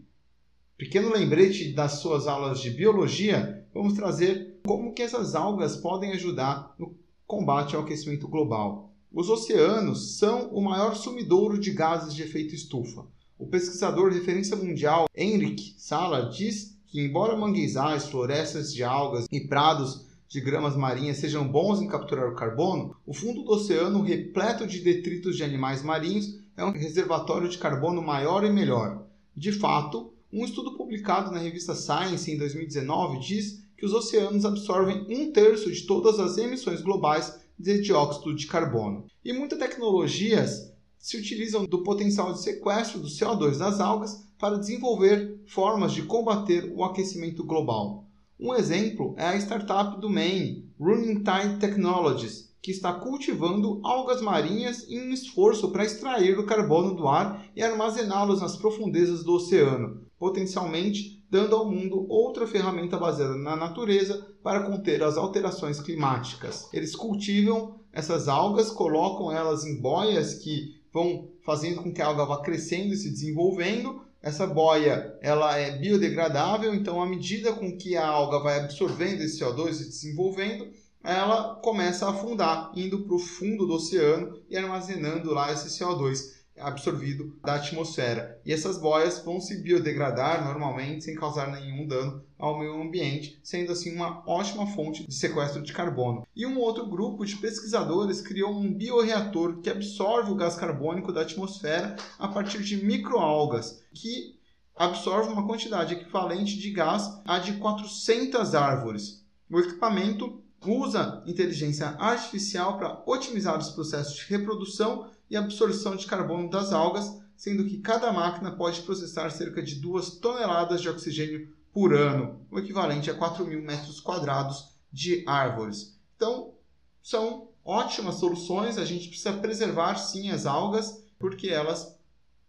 pequeno 0.75 1.11
lembrete 1.11 1.71
das 1.73 1.93
suas 1.93 2.27
aulas 2.27 2.59
de 2.59 2.71
biologia, 2.71 3.63
vamos 3.73 3.93
trazer 3.93 4.59
como 4.65 4.93
que 4.93 5.03
essas 5.03 5.35
algas 5.35 5.77
podem 5.77 6.11
ajudar 6.13 6.75
no 6.79 6.97
combate 7.25 7.75
ao 7.75 7.83
aquecimento 7.83 8.27
global. 8.27 8.91
Os 9.11 9.29
oceanos 9.29 10.17
são 10.17 10.49
o 10.49 10.61
maior 10.61 10.95
sumidouro 10.95 11.59
de 11.59 11.71
gases 11.71 12.13
de 12.13 12.23
efeito 12.23 12.53
estufa. 12.53 13.05
O 13.39 13.45
pesquisador 13.45 14.11
referência 14.11 14.55
mundial 14.55 15.05
Henrik 15.15 15.75
Sala 15.77 16.27
diz 16.29 16.75
que, 16.87 16.99
embora 16.99 17.37
manguezais, 17.37 18.07
florestas 18.07 18.73
de 18.73 18.83
algas 18.83 19.27
e 19.31 19.41
prados 19.41 20.07
de 20.27 20.41
gramas 20.41 20.75
marinhas 20.75 21.17
sejam 21.17 21.47
bons 21.47 21.79
em 21.79 21.87
capturar 21.87 22.27
o 22.27 22.35
carbono, 22.35 22.95
o 23.05 23.13
fundo 23.13 23.43
do 23.43 23.51
oceano, 23.51 24.01
repleto 24.01 24.65
de 24.65 24.79
detritos 24.79 25.37
de 25.37 25.43
animais 25.43 25.83
marinhos, 25.83 26.39
é 26.57 26.65
um 26.65 26.71
reservatório 26.71 27.47
de 27.47 27.59
carbono 27.59 28.01
maior 28.01 28.43
e 28.43 28.49
melhor. 28.49 29.05
De 29.35 29.51
fato, 29.51 30.11
um 30.33 30.43
estudo 30.43 30.75
publicado 30.75 31.31
na 31.31 31.37
revista 31.37 31.75
Science 31.75 32.31
em 32.31 32.37
2019 32.39 33.19
diz 33.19 33.61
que 33.77 33.85
os 33.85 33.93
oceanos 33.93 34.45
absorvem 34.45 35.05
um 35.09 35.31
terço 35.31 35.71
de 35.71 35.83
todas 35.83 36.19
as 36.19 36.39
emissões 36.39 36.81
globais 36.81 37.39
de 37.57 37.81
dióxido 37.81 38.35
de 38.35 38.47
carbono. 38.47 39.05
E 39.23 39.31
muitas 39.31 39.59
tecnologias 39.59 40.73
se 41.07 41.15
utilizam 41.15 41.65
do 41.65 41.83
potencial 41.83 42.33
de 42.33 42.41
sequestro 42.41 42.99
do 42.99 43.07
CO2 43.07 43.57
das 43.57 43.79
algas 43.79 44.27
para 44.37 44.57
desenvolver 44.57 45.41
formas 45.47 45.93
de 45.93 46.01
combater 46.01 46.69
o 46.75 46.83
aquecimento 46.83 47.45
global. 47.45 48.03
Um 48.37 48.53
exemplo 48.53 49.15
é 49.17 49.27
a 49.27 49.37
startup 49.37 50.01
do 50.01 50.09
Maine, 50.09 50.69
Running 50.77 51.23
Tide 51.23 51.59
Technologies, 51.61 52.53
que 52.61 52.71
está 52.71 52.91
cultivando 52.91 53.79
algas 53.85 54.21
marinhas 54.21 54.85
em 54.89 55.07
um 55.07 55.13
esforço 55.13 55.71
para 55.71 55.85
extrair 55.85 56.37
o 56.37 56.45
carbono 56.45 56.93
do 56.93 57.07
ar 57.07 57.41
e 57.55 57.63
armazená-los 57.63 58.41
nas 58.41 58.57
profundezas 58.57 59.23
do 59.23 59.35
oceano, 59.35 60.01
potencialmente 60.19 61.23
dando 61.31 61.55
ao 61.55 61.71
mundo 61.71 62.05
outra 62.09 62.45
ferramenta 62.45 62.97
baseada 62.97 63.37
na 63.37 63.55
natureza 63.55 64.27
para 64.43 64.63
conter 64.63 65.01
as 65.01 65.15
alterações 65.15 65.79
climáticas. 65.79 66.67
Eles 66.73 66.93
cultivam 66.97 67.79
essas 67.93 68.27
algas, 68.27 68.69
colocam 68.69 69.31
elas 69.31 69.63
em 69.63 69.81
boias 69.81 70.33
que 70.35 70.76
vão 70.97 71.29
fazendo 71.43 71.83
com 71.83 71.93
que 71.93 72.01
a 72.01 72.07
alga 72.07 72.25
vá 72.25 72.41
crescendo 72.41 72.91
e 72.91 72.97
se 72.97 73.11
desenvolvendo. 73.11 74.01
Essa 74.19 74.47
boia 74.47 75.15
ela 75.21 75.55
é 75.55 75.77
biodegradável, 75.77 76.73
então 76.73 76.99
à 76.99 77.05
medida 77.05 77.53
com 77.53 77.77
que 77.77 77.95
a 77.95 78.07
alga 78.07 78.39
vai 78.39 78.59
absorvendo 78.59 79.21
esse 79.21 79.39
CO2 79.39 79.69
e 79.69 79.73
se 79.75 79.89
desenvolvendo, 79.89 80.67
ela 81.03 81.55
começa 81.57 82.07
a 82.07 82.09
afundar, 82.09 82.71
indo 82.75 83.03
para 83.03 83.15
o 83.15 83.19
fundo 83.19 83.67
do 83.67 83.75
oceano 83.75 84.41
e 84.49 84.57
armazenando 84.57 85.31
lá 85.31 85.53
esse 85.53 85.69
CO2 85.69 86.35
absorvido 86.57 87.37
da 87.45 87.55
atmosfera. 87.55 88.41
E 88.43 88.51
essas 88.51 88.79
boias 88.79 89.23
vão 89.23 89.39
se 89.39 89.61
biodegradar 89.61 90.43
normalmente 90.43 91.03
sem 91.03 91.13
causar 91.13 91.51
nenhum 91.51 91.85
dano 91.85 92.23
ao 92.37 92.59
meio 92.59 92.81
ambiente, 92.81 93.39
sendo 93.43 93.71
assim 93.71 93.95
uma 93.95 94.23
ótima 94.27 94.67
fonte 94.67 95.05
de 95.05 95.13
sequestro 95.13 95.61
de 95.61 95.73
carbono. 95.73 96.25
E 96.35 96.45
um 96.45 96.59
outro 96.59 96.85
grupo 96.85 97.25
de 97.25 97.35
pesquisadores 97.35 98.21
criou 98.21 98.51
um 98.51 98.73
bioreator 98.73 99.59
que 99.61 99.69
absorve 99.69 100.31
o 100.31 100.35
gás 100.35 100.55
carbônico 100.55 101.11
da 101.11 101.21
atmosfera 101.21 101.95
a 102.19 102.27
partir 102.27 102.61
de 102.61 102.83
microalgas, 102.85 103.83
que 103.93 104.37
absorve 104.75 105.31
uma 105.31 105.47
quantidade 105.47 105.95
equivalente 105.95 106.57
de 106.57 106.71
gás 106.71 107.19
a 107.25 107.39
de 107.39 107.53
400 107.53 108.53
árvores. 108.53 109.25
O 109.49 109.59
equipamento 109.59 110.43
usa 110.65 111.23
inteligência 111.25 111.95
artificial 111.99 112.77
para 112.77 113.01
otimizar 113.05 113.57
os 113.57 113.69
processos 113.69 114.15
de 114.15 114.25
reprodução 114.25 115.09
e 115.29 115.35
absorção 115.35 115.95
de 115.95 116.05
carbono 116.05 116.49
das 116.49 116.71
algas, 116.71 117.19
sendo 117.35 117.65
que 117.65 117.79
cada 117.79 118.11
máquina 118.11 118.51
pode 118.51 118.81
processar 118.81 119.29
cerca 119.29 119.61
de 119.61 119.75
2 119.75 120.17
toneladas 120.19 120.81
de 120.81 120.89
oxigênio 120.89 121.55
por 121.77 121.93
ano, 121.93 122.39
o 122.49 122.57
equivalente 122.57 123.11
a 123.11 123.13
4 123.13 123.45
mil 123.45 123.61
metros 123.61 123.99
quadrados 123.99 124.75
de 124.91 125.23
árvores. 125.27 125.95
Então, 126.15 126.55
são 127.03 127.49
ótimas 127.63 128.15
soluções, 128.15 128.79
a 128.79 128.83
gente 128.83 129.07
precisa 129.07 129.33
preservar 129.33 129.93
sim 129.97 130.31
as 130.31 130.47
algas, 130.47 131.05
porque 131.19 131.49
elas 131.49 131.95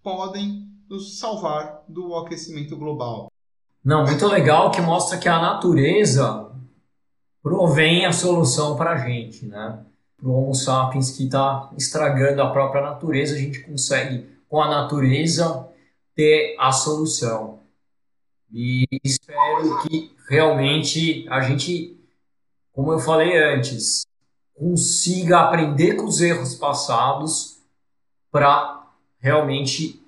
podem 0.03 0.67
nos 0.89 1.19
salvar 1.19 1.83
do 1.87 2.15
aquecimento 2.17 2.75
global. 2.75 3.31
Não, 3.85 4.07
muito 4.07 4.27
legal 4.27 4.71
que 4.71 4.81
mostra 4.81 5.19
que 5.19 5.29
a 5.29 5.39
natureza 5.39 6.51
provém 7.43 8.07
a 8.07 8.13
solução 8.15 8.77
para 8.77 8.93
a 8.93 8.97
gente, 8.97 9.45
né? 9.45 9.85
para 10.17 10.27
o 10.27 10.33
Homo 10.33 10.55
sapiens 10.55 11.11
que 11.11 11.25
está 11.25 11.71
estragando 11.77 12.41
a 12.41 12.49
própria 12.51 12.81
natureza, 12.81 13.35
a 13.35 13.39
gente 13.39 13.61
consegue, 13.61 14.27
com 14.49 14.59
a 14.63 14.71
natureza, 14.71 15.69
ter 16.15 16.57
a 16.59 16.73
solução. 16.73 17.58
E 18.51 18.87
espero 19.05 19.83
que 19.83 20.15
realmente 20.29 21.27
a 21.29 21.41
gente, 21.41 21.99
como 22.73 22.93
eu 22.93 22.99
falei 22.99 23.37
antes, 23.37 24.07
consiga 24.55 25.41
aprender 25.41 25.95
com 25.95 26.07
os 26.07 26.21
erros 26.21 26.55
passados 26.55 27.59
para 28.31 28.87
realmente 29.21 30.03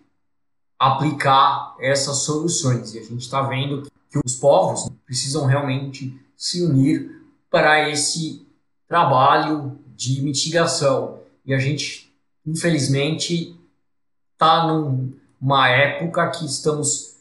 aplicar 0.78 1.76
essas 1.78 2.18
soluções. 2.18 2.94
E 2.94 2.98
a 2.98 3.02
gente 3.02 3.20
está 3.20 3.42
vendo 3.42 3.90
que 4.10 4.18
os 4.24 4.34
povos 4.34 4.90
precisam 5.04 5.46
realmente 5.46 6.18
se 6.36 6.62
unir 6.62 7.22
para 7.50 7.90
esse 7.90 8.46
trabalho 8.88 9.78
de 9.94 10.22
mitigação. 10.22 11.20
E 11.44 11.52
a 11.52 11.58
gente, 11.58 12.12
infelizmente, 12.46 13.54
está 14.32 14.66
numa 14.66 15.68
época 15.68 16.30
que 16.30 16.46
estamos 16.46 17.19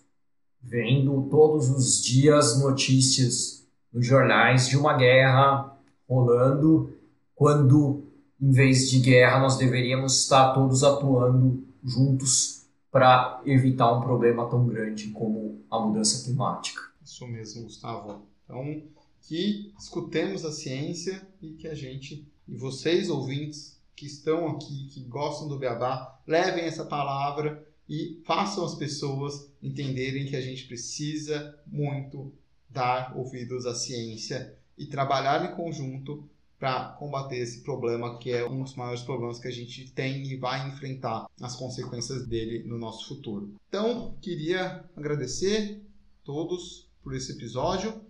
vendo 0.61 1.27
todos 1.29 1.69
os 1.69 2.03
dias 2.03 2.59
notícias 2.59 3.67
nos 3.91 4.05
jornais 4.05 4.67
de 4.67 4.77
uma 4.77 4.95
guerra 4.95 5.77
rolando, 6.07 6.93
quando, 7.35 8.03
em 8.41 8.51
vez 8.51 8.89
de 8.89 8.99
guerra, 8.99 9.39
nós 9.39 9.57
deveríamos 9.57 10.21
estar 10.21 10.53
todos 10.53 10.83
atuando 10.83 11.63
juntos 11.83 12.65
para 12.91 13.41
evitar 13.45 13.91
um 13.91 14.01
problema 14.01 14.49
tão 14.49 14.65
grande 14.65 15.09
como 15.09 15.61
a 15.69 15.79
mudança 15.79 16.23
climática. 16.25 16.81
Isso 17.03 17.25
mesmo, 17.27 17.63
Gustavo. 17.63 18.23
Então, 18.43 18.83
que 19.21 19.73
escutemos 19.79 20.43
a 20.43 20.51
ciência 20.51 21.21
e 21.41 21.53
que 21.53 21.67
a 21.67 21.75
gente 21.75 22.27
e 22.49 22.55
vocês, 22.55 23.11
ouvintes, 23.11 23.79
que 23.95 24.07
estão 24.07 24.47
aqui, 24.47 24.87
que 24.87 25.03
gostam 25.03 25.47
do 25.47 25.59
beabá, 25.59 26.19
levem 26.25 26.63
essa 26.65 26.83
palavra 26.83 27.63
e 27.89 28.21
façam 28.23 28.63
as 28.63 28.75
pessoas 28.75 29.49
entenderem 29.63 30.27
que 30.27 30.35
a 30.35 30.41
gente 30.41 30.67
precisa 30.67 31.59
muito 31.65 32.31
dar 32.69 33.17
ouvidos 33.17 33.65
à 33.65 33.73
ciência 33.73 34.55
e 34.77 34.85
trabalhar 34.85 35.51
em 35.51 35.55
conjunto 35.55 36.29
para 36.59 36.89
combater 36.99 37.37
esse 37.37 37.61
problema 37.61 38.19
que 38.19 38.31
é 38.31 38.47
um 38.47 38.63
dos 38.63 38.75
maiores 38.75 39.01
problemas 39.01 39.39
que 39.39 39.47
a 39.47 39.51
gente 39.51 39.89
tem 39.91 40.27
e 40.27 40.35
vai 40.35 40.67
enfrentar 40.67 41.25
as 41.41 41.55
consequências 41.55 42.27
dele 42.27 42.63
no 42.67 42.77
nosso 42.77 43.07
futuro. 43.07 43.55
Então, 43.69 44.15
queria 44.21 44.83
agradecer 44.95 45.81
todos 46.23 46.87
por 47.01 47.15
esse 47.15 47.31
episódio. 47.31 48.01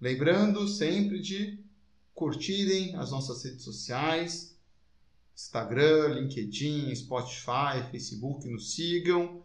Lembrando 0.00 0.66
sempre 0.66 1.20
de 1.20 1.58
curtirem 2.12 2.94
as 2.96 3.10
nossas 3.12 3.42
redes 3.44 3.62
sociais, 3.62 4.53
Instagram, 5.34 6.08
LinkedIn, 6.14 6.94
Spotify, 6.94 7.82
Facebook, 7.90 8.48
nos 8.48 8.74
sigam. 8.74 9.42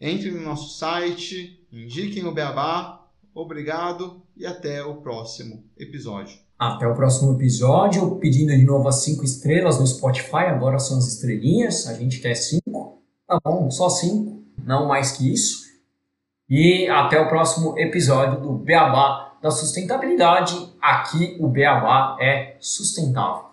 Entrem 0.00 0.32
no 0.32 0.42
nosso 0.42 0.78
site, 0.78 1.66
indiquem 1.72 2.24
o 2.24 2.32
Beabá. 2.32 3.06
Obrigado 3.34 4.22
e 4.36 4.46
até 4.46 4.82
o 4.82 4.96
próximo 5.02 5.64
episódio. 5.76 6.38
Até 6.58 6.86
o 6.86 6.94
próximo 6.94 7.34
episódio, 7.34 8.16
pedindo 8.16 8.52
de 8.52 8.64
novo 8.64 8.88
as 8.88 8.96
cinco 8.96 9.24
estrelas 9.24 9.78
no 9.78 9.86
Spotify, 9.86 10.46
agora 10.48 10.78
são 10.78 10.98
as 10.98 11.06
estrelinhas, 11.08 11.86
a 11.86 11.94
gente 11.94 12.20
quer 12.20 12.34
cinco, 12.34 13.02
tá 13.26 13.38
bom, 13.42 13.70
só 13.70 13.88
cinco, 13.88 14.44
não 14.62 14.86
mais 14.86 15.12
que 15.12 15.32
isso. 15.32 15.64
E 16.48 16.88
até 16.88 17.20
o 17.20 17.28
próximo 17.28 17.78
episódio 17.78 18.40
do 18.40 18.52
Beabá 18.52 19.30
da 19.40 19.50
Sustentabilidade. 19.50 20.70
Aqui 20.80 21.36
o 21.40 21.48
Beabá 21.48 22.16
é 22.20 22.56
sustentável. 22.60 23.49